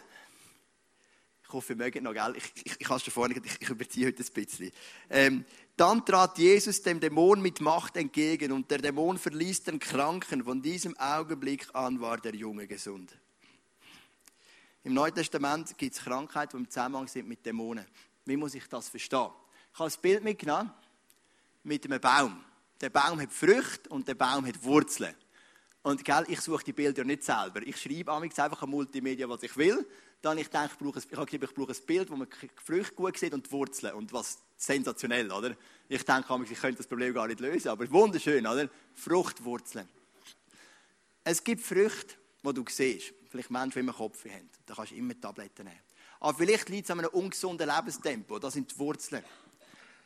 [1.42, 2.34] Ich hoffe, ihr mögt noch, gell?
[2.36, 4.72] Ich, ich, ich habe schon vorhin ich, ich überziehe heute ein bisschen.
[5.08, 5.44] Ähm,
[5.76, 10.42] dann trat Jesus dem Dämon mit Macht entgegen und der Dämon verließ den Kranken.
[10.42, 13.16] Von diesem Augenblick an war der Junge gesund.
[14.82, 17.86] Im Neuen Testament gibt es Krankheiten, die im Zusammenhang sind mit Dämonen.
[18.24, 19.30] Wie muss ich das verstehen?
[19.72, 20.72] Ich habe ein Bild mitgenommen
[21.62, 22.44] mit einem Baum.
[22.80, 25.14] Der Baum hat Früchte und der Baum hat Wurzeln.
[25.86, 27.62] Und gell, ich suche die Bilder nicht selber.
[27.64, 29.86] Ich schreibe einfach an Multimedia, was ich will.
[30.20, 32.50] Dann ich denke, ich brauche, ein, ich habe ich brauche ein Bild, wo man die
[32.60, 33.94] Früchte gut sieht und die Wurzeln.
[33.94, 35.54] Und was sensationell, oder?
[35.88, 38.68] Ich denke, ich könnte das Problem gar nicht lösen, aber wunderschön, oder?
[38.94, 39.88] Fruchtwurzeln.
[41.22, 43.14] Es gibt Früchte, die du siehst.
[43.30, 44.50] Vielleicht Menschen, die immer Kopf haben.
[44.66, 45.78] Da kannst du immer Tabletten nehmen.
[46.18, 48.40] Aber vielleicht liegt es an einem ungesunden Lebenstempo.
[48.40, 49.22] Das sind die Wurzeln.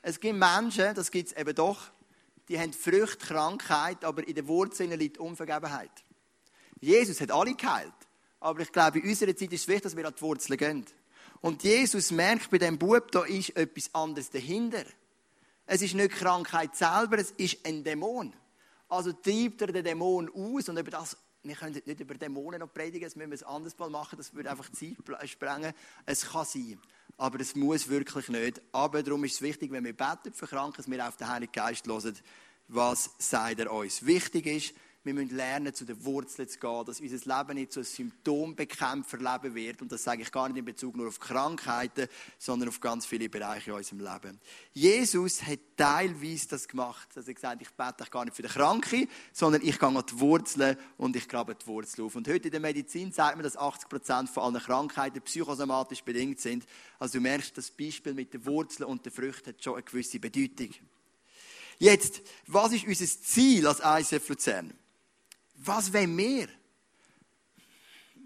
[0.02, 1.90] Es gibt Menschen, das gibt es eben doch,
[2.50, 5.92] die haben Früchte, Krankheit, aber in den Wurzeln liegt Unvergebenheit.
[6.80, 7.92] Jesus hat alle geheilt.
[8.40, 10.84] Aber ich glaube, in unserer Zeit ist es wichtig, dass wir an die Wurzeln gehen.
[11.40, 14.84] Und Jesus merkt bei dem Bub, da ist etwas anderes dahinter.
[15.64, 18.34] Es ist nicht Krankheit selber, es ist ein Dämon.
[18.88, 22.72] Also treibt er den Dämon aus und über das, wir können nicht über Dämonen noch
[22.72, 24.96] predigen, das müssen wir ein anderes Mal machen, das würde einfach Zeit
[25.28, 25.72] sprengen.
[26.04, 26.80] Es kann sein,
[27.20, 28.62] aber es muss wirklich nicht.
[28.72, 31.52] Aber darum ist es wichtig, wenn wir beten für Kranken, dass wir auf den Heiligen
[31.52, 32.16] Geist hören,
[32.68, 34.06] was sagt er uns.
[34.06, 37.80] Wichtig ist, wir müssen lernen, zu den Wurzeln zu gehen, dass unser Leben nicht so
[37.80, 39.80] ein Symptombekämpferleben wird.
[39.80, 42.06] Und das sage ich gar nicht in Bezug nur auf Krankheiten,
[42.38, 44.38] sondern auf ganz viele Bereiche in unserem Leben.
[44.74, 49.08] Jesus hat teilweise das gemacht, dass er gesagt ich bete gar nicht für den Kranken,
[49.32, 52.14] sondern ich gehe an die Wurzeln und ich grabe die Wurzeln auf.
[52.14, 56.40] Und heute in der Medizin sagt man, dass 80 Prozent von allen Krankheiten psychosomatisch bedingt
[56.40, 56.66] sind.
[56.98, 60.20] Also du merkst, das Beispiel mit den Wurzeln und den Früchten hat schon eine gewisse
[60.20, 60.74] Bedeutung.
[61.78, 64.74] Jetzt, was ist unser Ziel als ICF Luzern?
[65.62, 66.48] Was wollen wir?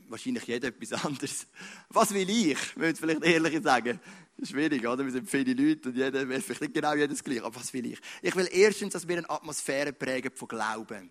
[0.08, 1.46] Wahrscheinlich jeder etwas anderes.
[1.88, 2.76] Was will ich?
[2.76, 3.98] Würde vielleicht ehrlich sagen.
[4.40, 5.04] Schwierig, oder?
[5.04, 7.42] Wir sind viele Leute und jeder will vielleicht nicht genau jedes gleich.
[7.42, 7.98] Aber was will ich?
[8.22, 11.10] Ich will erstens, dass wir eine Atmosphäre prägen von Glauben.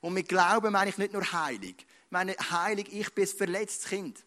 [0.00, 1.76] Und mit Glauben meine ich nicht nur heilig.
[1.78, 4.24] Ich meine heilig, ich bin ein verletztes Kind.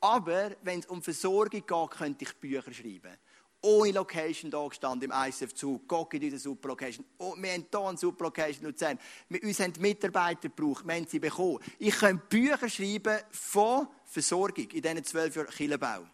[0.00, 3.16] Aber wenn es um Versorgung geht, könnte ich Bücher schreiben
[3.64, 5.88] ohne Location da gestanden im ICF Zug.
[5.88, 7.04] Gott in unsere super Location.
[7.18, 8.98] Oh, wir haben hier eine super Location Luzern.
[9.28, 11.58] Wir uns haben Mitarbeiter gebraucht, wir haben sie bekommen.
[11.78, 16.06] Ich könnte Bücher schreiben von Versorgung in diesen zwölf Jahren Killenbau.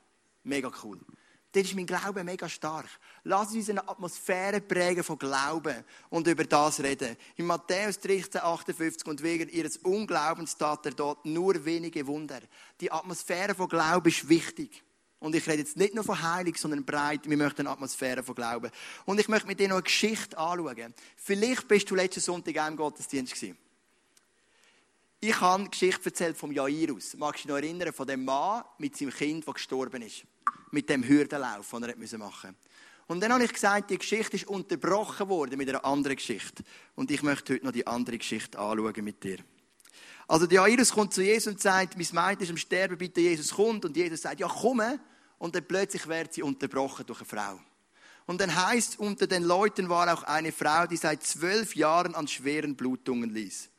[0.44, 0.98] Mega cool.
[1.52, 2.88] Das ist mein Glaube mega stark.
[3.24, 7.16] Lass uns eine Atmosphäre prägen von Glauben und über das reden.
[7.34, 12.40] In Matthäus 13, 58 und wegen ihres Unglaubens tat er dort nur wenige Wunder.
[12.80, 14.84] Die Atmosphäre von Glauben ist wichtig.
[15.20, 17.28] Und ich rede jetzt nicht nur von Heilig, sondern breit.
[17.28, 18.70] Wir möchten eine Atmosphäre von Glauben.
[19.04, 20.94] Und ich möchte mit dir noch eine Geschichte anschauen.
[21.16, 23.58] Vielleicht bist du letzten Sonntag im Gottesdienst gewesen.
[25.20, 27.14] Ich habe eine Geschichte erzählt vom Jairus.
[27.18, 30.24] Magst du dich noch erinnern, von dem Mann mit seinem Kind, das gestorben ist?
[30.70, 32.54] Mit dem Hürdenlauf, den er machen musste.
[33.06, 36.62] Und dann habe ich gesagt, die Geschichte ist unterbrochen worden mit einer anderen Geschichte.
[36.94, 39.38] Und ich möchte heute noch die andere Geschichte anschauen mit dir.
[40.26, 43.50] Also die Jairus kommt zu Jesus und sagt, mein Meid ist am Sterben, bitte Jesus
[43.50, 43.84] kommt.
[43.84, 44.80] Und Jesus sagt, ja komm.
[45.40, 47.60] Und dann plötzlich wird sie unterbrochen durch eine Frau.
[48.26, 52.28] Und dann heißt, unter den Leuten war auch eine Frau, die seit zwölf Jahren an
[52.28, 53.70] schweren Blutungen ließ.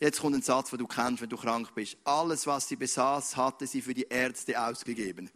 [0.00, 1.98] Jetzt kommt ein Satz, den du kennst, wenn du krank bist.
[2.04, 5.30] Alles, was sie besaß, hatte sie für die Ärzte ausgegeben.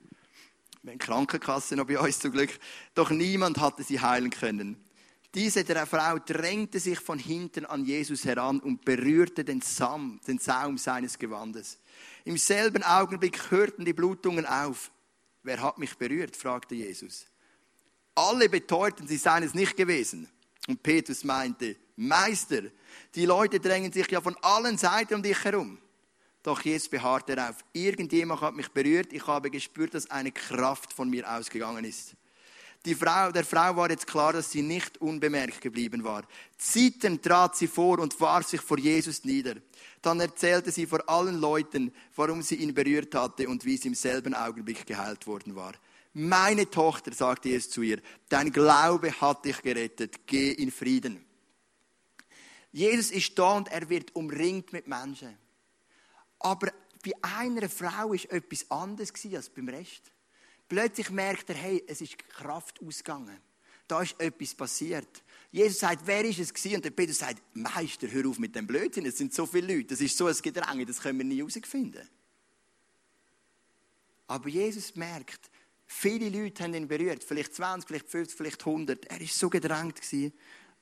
[0.82, 2.58] Wir haben Krankenkasse noch bei uns zum Glück.
[2.94, 4.82] Doch niemand hatte sie heilen können.
[5.34, 10.78] Diese Frau drängte sich von hinten an Jesus heran und berührte den, Saum, den Saum
[10.78, 11.78] seines Gewandes.
[12.24, 14.90] Im selben Augenblick hörten die Blutungen auf.
[15.46, 16.36] Wer hat mich berührt?
[16.36, 17.24] fragte Jesus.
[18.16, 20.28] Alle beteuerten, sie seien es nicht gewesen.
[20.66, 22.62] Und Petrus meinte, Meister,
[23.14, 25.78] die Leute drängen sich ja von allen Seiten um dich herum.
[26.42, 31.08] Doch Jesus beharrte darauf, irgendjemand hat mich berührt, ich habe gespürt, dass eine Kraft von
[31.08, 32.16] mir ausgegangen ist.
[32.86, 36.22] Die Frau, der Frau war jetzt klar, dass sie nicht unbemerkt geblieben war.
[36.56, 39.56] Zitternd trat sie vor und warf sich vor Jesus nieder.
[40.02, 43.96] Dann erzählte sie vor allen Leuten, warum sie ihn berührt hatte und wie sie im
[43.96, 45.72] selben Augenblick geheilt worden war.
[46.12, 51.24] Meine Tochter, sagte Jesus zu ihr, dein Glaube hat dich gerettet, geh in Frieden.
[52.70, 55.36] Jesus ist da und er wird umringt mit Menschen.
[56.38, 56.68] Aber
[57.04, 60.12] bei einer Frau ist etwas anderes als beim Rest.
[60.68, 63.38] Plötzlich merkt er, hey, es ist Kraft ausgegangen.
[63.86, 65.22] Da ist etwas passiert.
[65.52, 66.76] Jesus sagt, wer ist es gewesen?
[66.76, 69.06] Und der Peter sagt, Meister, hör auf mit dem Blödsinn.
[69.06, 69.90] Es sind so viele Leute.
[69.90, 72.08] Das ist so ein Gedränge, das können wir nie herausfinden.
[74.26, 75.50] Aber Jesus merkt,
[75.86, 77.22] viele Leute haben ihn berührt.
[77.22, 79.04] Vielleicht 20, vielleicht 50, vielleicht 100.
[79.04, 80.00] Er war so gedrängt.
[80.00, 80.32] Gewesen.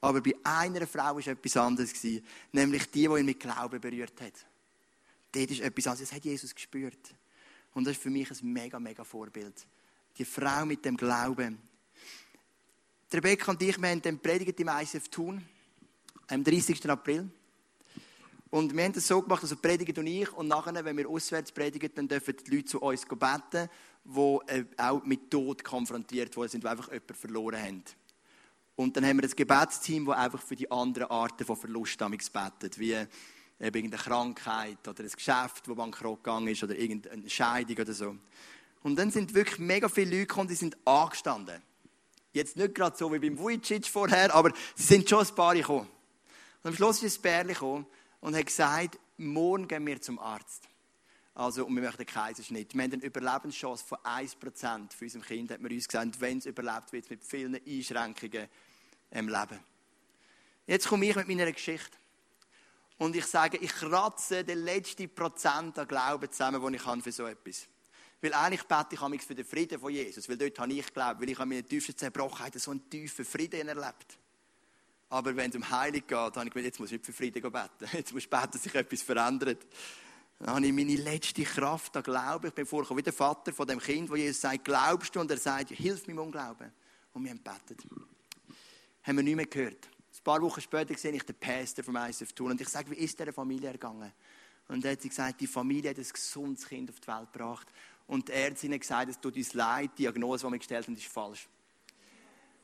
[0.00, 1.92] Aber bei einer Frau war etwas anderes.
[1.92, 4.46] Gewesen, nämlich die, die ihn mit Glauben berührt hat.
[5.32, 6.08] Dort ist etwas anderes.
[6.08, 7.14] Das hat Jesus gespürt.
[7.74, 9.66] Und das ist für mich ein mega, mega Vorbild.
[10.16, 11.58] Die Frau mit dem Glauben.
[13.12, 15.44] Rebecca und ich, wir haben den predigt im ICF Thun,
[16.28, 16.88] am 30.
[16.90, 17.30] April.
[18.50, 21.50] Und wir haben das so gemacht, also predigen und ich, und nachher, wenn wir auswärts
[21.50, 23.68] predigen, dann dürfen die Leute zu uns beten,
[24.04, 27.84] die äh, auch mit Tod konfrontiert worden sind, die einfach jemanden verloren haben.
[28.76, 32.78] Und dann haben wir ein Gebetsteam, das einfach für die anderen Arten von Verlust betet,
[32.78, 33.08] wie eben
[33.58, 38.16] irgendeine Krankheit oder ein Geschäft, das bankrott gegangen ist oder irgendeine Scheidung oder so.
[38.84, 41.60] Und dann sind wirklich mega viele Leute gekommen, die sind angestanden.
[42.34, 45.88] Jetzt nicht gerade so wie beim Vujicic vorher, aber sie sind schon ein paar gekommen.
[46.62, 47.86] Und am Schluss ist ein Bärli gekommen
[48.20, 50.68] und hat gesagt, morgen gehen wir zum Arzt.
[51.34, 52.74] Also, und wir möchten einen Kaiserschnitt.
[52.74, 56.20] Wir haben eine Überlebenschance von 1% für unser Kind, hat man uns gesagt.
[56.20, 58.48] Wenn es überlebt, wird es mit vielen Einschränkungen
[59.12, 59.60] im Leben.
[60.66, 61.96] Jetzt komme ich mit meiner Geschichte.
[62.98, 67.12] Und ich sage, ich kratze den letzten Prozent an Glauben zusammen, den ich habe für
[67.12, 67.66] so etwas.
[68.24, 70.26] Weil eigentlich bete ich für den Frieden von Jesus.
[70.30, 73.68] Weil dort habe ich geglaubt, weil ich an meiner tiefsten Zerbrochenheit so einen tiefen Frieden
[73.68, 74.18] erlebt.
[75.10, 77.42] Aber wenn es um Heilig geht, habe ich gedacht, jetzt muss ich nicht für Frieden
[77.42, 77.68] beten.
[77.92, 79.66] Jetzt muss ich beten, dass sich etwas verändert.
[80.38, 82.46] Dann habe ich meine letzte Kraft an Glauben.
[82.46, 85.20] Ich bin vorgekommen wie der Vater von dem Kind, wo Jesus sagt, glaubst du?
[85.20, 86.72] Und er sagt, hilf mir im Unglauben.
[87.12, 87.86] Und wir haben gebetet.
[89.02, 89.86] Haben wir nicht mehr gehört.
[89.86, 92.94] Ein paar Wochen später sehe ich den Pastor vom ISF Tour und ich sage, wie
[92.94, 94.10] ist der Familie ergangen?
[94.68, 97.68] Und er hat gesagt, die Familie hat ein gesundes Kind auf die Welt gebracht.
[98.06, 100.96] Und die Ärztin hat gesagt, es tut uns leid, die Diagnose, die wir gestellt haben,
[100.96, 101.48] ist falsch.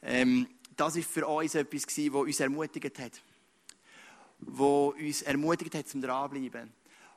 [0.03, 3.22] Ähm, das war für uns etwas, was uns ermutigt hat.
[4.41, 6.72] Was uns ermutigt hat, zum Dranbleiben.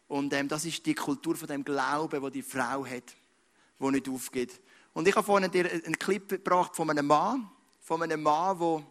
[0.07, 3.15] Und ähm, das ist die Kultur von dem Glauben, wo die Frau hat,
[3.79, 4.61] die nicht aufgeht.
[4.93, 7.49] Und ich habe vorhin dir einen Clip gebracht von einem Mann,
[7.81, 8.85] von einem Mann, der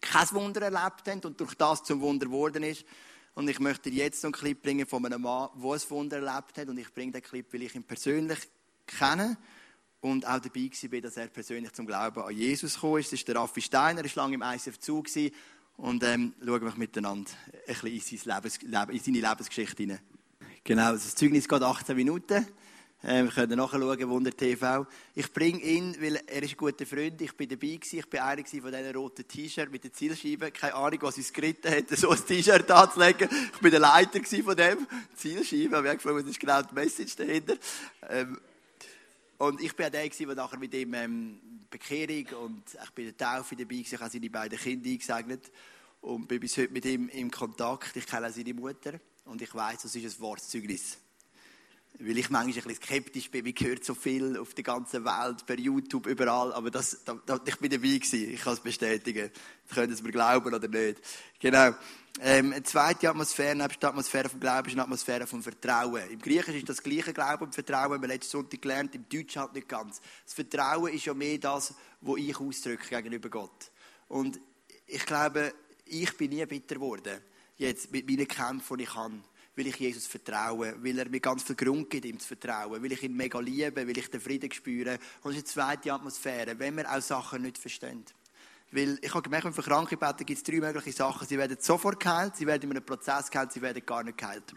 [0.00, 2.84] kein Wunder erlebt hat und durch das zum Wunder geworden ist.
[3.36, 6.56] Und ich möchte dir jetzt einen Clip bringen von einem Mann, der ein Wunder erlebt
[6.56, 6.68] hat.
[6.68, 8.38] Und ich bringe den Clip, weil ich ihn persönlich
[8.86, 9.36] kenne
[10.00, 13.12] und auch dabei war, dass er persönlich zum Glauben an Jesus gekommen ist.
[13.12, 15.04] Das ist der Raffi Steiner, er war lange im ICF zu.
[15.76, 17.30] Und ähm, schauen wir miteinander
[17.68, 20.00] ein bisschen in, Lebens, in seine Lebensgeschichte hinein.
[20.64, 22.46] Genau, das Zeugnis geht 18 Minuten.
[23.02, 24.86] Äh, wir können nachschauen, Wunder TV.
[25.14, 27.20] Ich bringe ihn, weil er ist ein guter Freund.
[27.20, 27.98] Ich bin dabei gewesen.
[27.98, 30.52] Ich bin einer von diesen roten T-Shirts mit den Zielscheiben.
[30.52, 33.28] Keine Ahnung, was uns geritten hat, so ein T-Shirt anzulegen.
[33.52, 34.86] Ich bin der Leiter von dem.
[35.14, 35.66] Zielscheiben.
[35.66, 37.56] Ich habe gefragt, was ist genau die Message dahinter?
[38.08, 38.40] Ähm,
[39.38, 43.16] und ich bin auch der, der nachher mit ihm ähm, Bekehrung und ich bin der
[43.16, 43.94] Taufe dabei gewesen.
[43.94, 45.52] Ich habe seine beiden Kinder eingesegnet
[46.00, 47.94] und bin bis heute mit ihm in Kontakt.
[47.96, 48.94] Ich kenne auch seine Mutter
[49.26, 50.98] und ich weiß, das ist ein Wortzeugnis.
[51.98, 55.46] Weil ich manchmal ein bisschen skeptisch bin, wie gehört so viel auf der ganzen Welt,
[55.46, 59.30] per YouTube, überall, aber das, da, da, ich bin dabei gewesen, ich kann es bestätigen.
[59.66, 61.00] Sie können es mir glauben oder nicht.
[61.40, 61.74] Genau.
[62.20, 66.02] Ähm, eine zweite Atmosphäre, neben der Atmosphäre vom Glauben, ist eine Atmosphäre vom Vertrauen.
[66.10, 69.42] Im Griechischen ist das gleiche Glauben und Vertrauen, haben wir letzten Sonntag gelernt, im Deutschen
[69.42, 70.00] halt nicht ganz.
[70.24, 73.70] Das Vertrauen ist ja mehr das, was ich ausdrücke gegenüber Gott.
[74.08, 74.40] Und
[74.86, 75.52] ich glaube,
[75.84, 77.20] ich bin nie bitter geworden,
[77.58, 79.20] jetzt mit meinen Kämpfen, die ich habe
[79.56, 82.92] weil ich Jesus vertraue, weil er mir ganz viel Grund gibt, ihm zu vertrauen, weil
[82.92, 84.98] ich ihn mega liebe, weil ich den Frieden spüre.
[85.22, 88.04] Und es ist eine zweite Atmosphäre, wenn wir auch Sachen nicht verstehen.
[88.70, 91.26] Weil ich habe gemerkt, für Kranke beten, gibt es drei mögliche Sachen.
[91.26, 94.54] Sie werden sofort geheilt, sie werden in einem Prozess geheilt, sie werden gar nicht geheilt.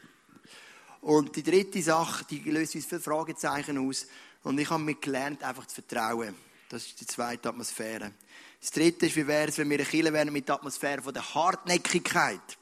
[1.01, 4.07] Und die dritte Sache, die löst uns viele Fragezeichen aus.
[4.43, 6.35] Und ich habe mir gelernt, einfach zu vertrauen.
[6.67, 8.11] Das ist die zweite Atmosphäre.
[8.59, 11.13] Das dritte ist, wie wäre es, wenn wir eine Kirche wären mit der Atmosphäre von
[11.13, 12.58] der Hartnäckigkeit.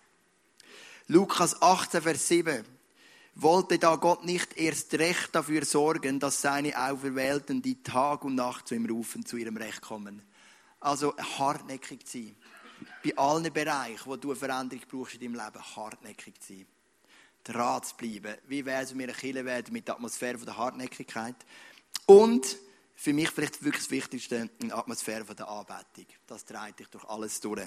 [1.10, 2.66] Lukas 18, Vers 7.
[3.36, 8.68] Wollte da Gott nicht erst recht dafür sorgen, dass seine Auferwählten, die Tag und Nacht
[8.68, 10.22] zu ihm rufen, zu ihrem Recht kommen?
[10.82, 12.36] Also hartnäckig sein.
[13.06, 16.66] Bei allen Bereichen, wo du eine Veränderung brauchst in deinem Leben, hartnäckig sein.
[17.46, 18.36] Dran zu bleiben.
[18.48, 21.38] Wie wäre es, wenn wir eine werden mit der Atmosphäre der Hartnäckigkeit?
[22.06, 22.58] Und
[22.96, 26.08] für mich vielleicht wirklich das Wichtigste, eine Atmosphäre der Anbetung.
[26.26, 27.62] Das treibt dich durch alles durch.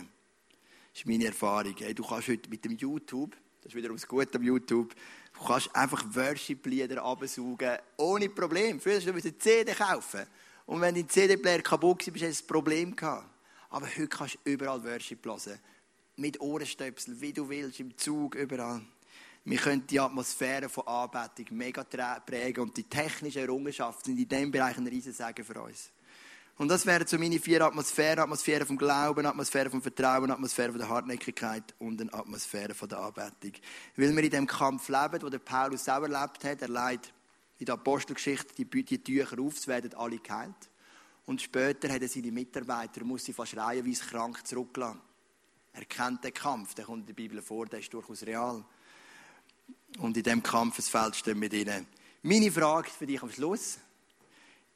[0.94, 1.74] Ist meine Erfahrung.
[1.78, 4.94] Hey, du kannst heute mit dem YouTube, das ist wiederum das Gute am YouTube,
[5.32, 8.80] du kannst einfach Worship-Lieder absaugen, ohne Problem.
[8.80, 10.26] Früher musst du eine CD kaufen.
[10.66, 13.28] Und wenn dein CD-Player kaputt war, hast du ein Problem gehabt.
[13.70, 15.58] Aber heute kannst du überall Worship hören.
[16.16, 18.82] Mit Ohrenstöpsel, wie du willst, im Zug, überall.
[19.44, 24.50] Wir können die Atmosphäre von Anbetung mega prägen und die technischen Errungenschaften sind in diesem
[24.50, 25.90] Bereich ein Riesensegen für uns.
[26.60, 28.18] Und das wären so meine vier Atmosphären.
[28.18, 32.98] Atmosphäre vom Glauben, Atmosphäre vom Vertrauen, Atmosphäre von der Hartnäckigkeit und eine Atmosphäre von der
[32.98, 33.52] Anbetung.
[33.96, 37.14] Weil wir in dem Kampf leben, wo der Paulus selber erlebt hat, er leidet
[37.60, 40.68] in der Apostelgeschichte die, die Tücher auf, es werden alle geheilt.
[41.24, 45.00] Und später hat er seine Mitarbeiter, muss sie fast reihenweise krank zurücklassen.
[45.72, 48.62] Er kennt den Kampf, der kommt in der Bibel vor, der ist durchaus real.
[49.98, 51.86] Und in diesem Kampfesfeld stehen wir drin.
[52.20, 53.78] Meine Frage für dich am Schluss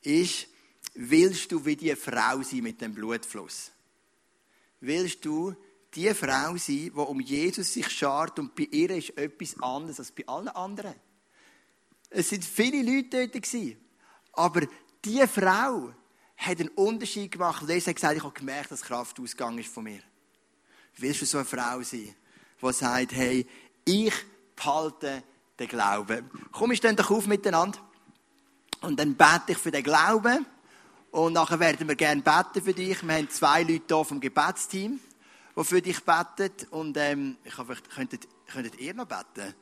[0.01, 0.47] ist,
[0.95, 3.73] willst du wie die Frau sein mit dem Blutfluss?
[4.81, 5.55] Willst du
[5.95, 10.13] die Frau sein, die um Jesus sich schart und bei ihr ist etwas anderes als
[10.13, 10.95] bei allen anderen?
[12.11, 13.45] Es sind viele Leute dort
[14.37, 14.67] aber
[15.05, 15.93] die Frau
[16.37, 17.65] hat einen Unterschied gemacht.
[17.67, 20.01] Sie hat gesagt, ich habe gemerkt, dass Kraft ausgegangen ist von mir.
[20.97, 22.15] Willst du so eine Frau sein,
[22.61, 23.47] die sagt, hey,
[23.85, 24.15] ich
[24.57, 25.23] behalte
[25.59, 26.31] den Glauben.
[26.53, 27.79] Komm, wir stehen doch auf miteinander.
[28.81, 30.47] Und dann bete ich für den Glauben.
[31.15, 33.01] Und nachher werden wir gerne beten für dich.
[33.07, 34.99] Wir haben zwei Leute hier vom Gebetsteam,
[35.57, 36.67] die für dich beten.
[36.71, 39.55] Und ähm, ich hoffe, könntet, könntet ihr noch beten?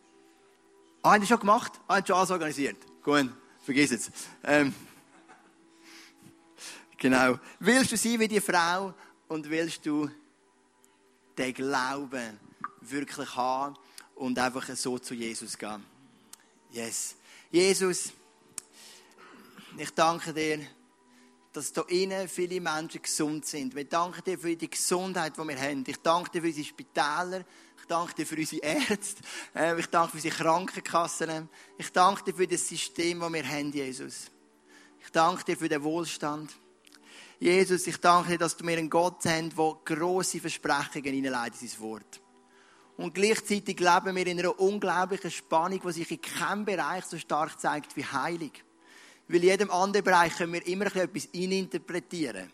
[1.02, 1.72] Ah, habt ihr schon gemacht?
[1.86, 2.78] Ah, habt schon alles organisiert?
[3.02, 3.28] Gut,
[3.66, 4.10] vergiss es.
[4.44, 4.74] Ähm,
[6.96, 7.38] genau.
[7.60, 8.94] Willst du sein wie die Frau
[9.28, 10.10] und willst du
[11.36, 12.40] den Glauben
[12.80, 13.76] wirklich haben
[14.14, 15.84] und einfach so zu Jesus gehen?
[16.70, 17.14] Yes.
[17.50, 18.10] Jesus,
[19.76, 20.66] ich danke dir,
[21.52, 23.74] dass da innen viele Menschen gesund sind.
[23.74, 25.84] Wir danken dir für die Gesundheit, die wir haben.
[25.86, 27.44] Ich danke dir für unsere Spitäler.
[27.78, 29.22] Ich danke dir für unsere Ärzte.
[29.54, 31.48] Ähm, ich danke für unsere Krankenkassen.
[31.76, 34.30] Ich danke dir für das System, das wir haben, Jesus.
[35.00, 36.54] Ich danke dir für den Wohlstand.
[37.38, 41.68] Jesus, ich danke dir, dass du mir einen Gott hast, der grosse Versprechungen hineinleitet in
[41.68, 42.20] sein Wort.
[42.96, 47.58] Und gleichzeitig leben wir in einer unglaublichen Spannung, die sich in keinem Bereich so stark
[47.60, 48.64] zeigt wie Heilig.
[49.32, 52.48] Weil in jedem anderen Bereich können wir immer etwas ininterpretieren.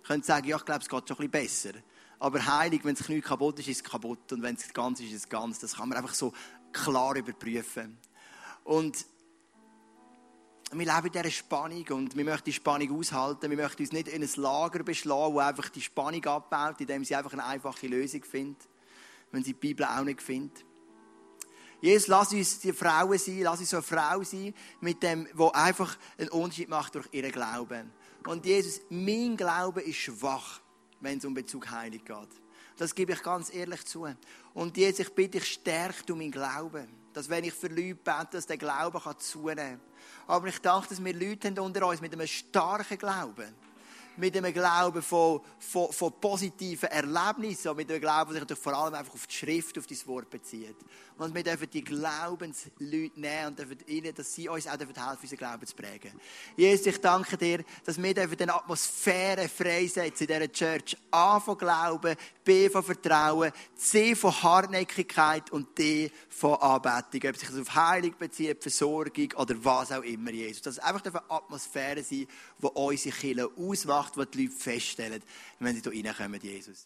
[0.00, 1.80] Wir können sagen, ja, ich glaube, es geht schon ein bisschen besser.
[2.18, 4.32] Aber heilig, wenn das Knie kaputt ist, ist es kaputt.
[4.32, 5.60] Und wenn es ganz ist, ist es ganz.
[5.60, 6.32] Das kann man einfach so
[6.72, 7.96] klar überprüfen.
[8.64, 9.06] Und
[10.72, 13.48] wir leben in dieser Spannung und wir möchten die Spannung aushalten.
[13.48, 17.14] Wir möchten uns nicht in ein Lager beschlagen, das einfach die Spannung abbaut, indem sie
[17.14, 18.68] einfach eine einfache Lösung findet,
[19.30, 20.64] wenn sie die Bibel auch nicht findet.
[21.80, 25.48] Jesus, lass uns die Frauen sein, lass uns so eine Frau sein, mit dem, wo
[25.50, 27.92] einfach einen Unterschied macht durch ihren Glauben.
[28.26, 30.60] Und Jesus, mein Glaube ist schwach,
[31.00, 32.28] wenn es um Bezug Heilig geht.
[32.76, 34.06] Das gebe ich ganz ehrlich zu.
[34.54, 36.88] Und Jesus, ich bitte dich, stärk du meinen Glauben.
[37.12, 39.80] Dass wenn ich für Leute bete, dass der Glaube zunehmen kann.
[40.26, 43.54] Aber ich danke, dass wir Leute haben unter uns mit einem starken Glauben
[44.16, 48.94] mit einem Glauben von, von, von positiven Erlebnissen, mit einem Glauben, der sich vor allem
[48.94, 50.76] einfach auf die Schrift, auf das Wort bezieht.
[51.18, 55.18] Und wir dürfen die Glaubensleute nehmen und dürfen ihnen, dass sie uns auch helfen dürfen,
[55.22, 56.12] unseren Glauben zu prägen.
[56.56, 60.96] Jesus, ich danke dir, dass wir dürfen eine Atmosphäre freisetzen in dieser Church.
[61.10, 67.30] A von Glauben, B von Vertrauen, C von Hartnäckigkeit und D von Anbetung.
[67.30, 70.62] Ob sich das auf Heilung bezieht, Versorgung oder was auch immer, Jesus.
[70.62, 72.26] Dass es einfach eine Atmosphäre sein,
[72.58, 75.22] die unsere Kirche ausmacht, die die Leute feststellen,
[75.58, 76.84] wenn sie hier reinkommen, Jesus.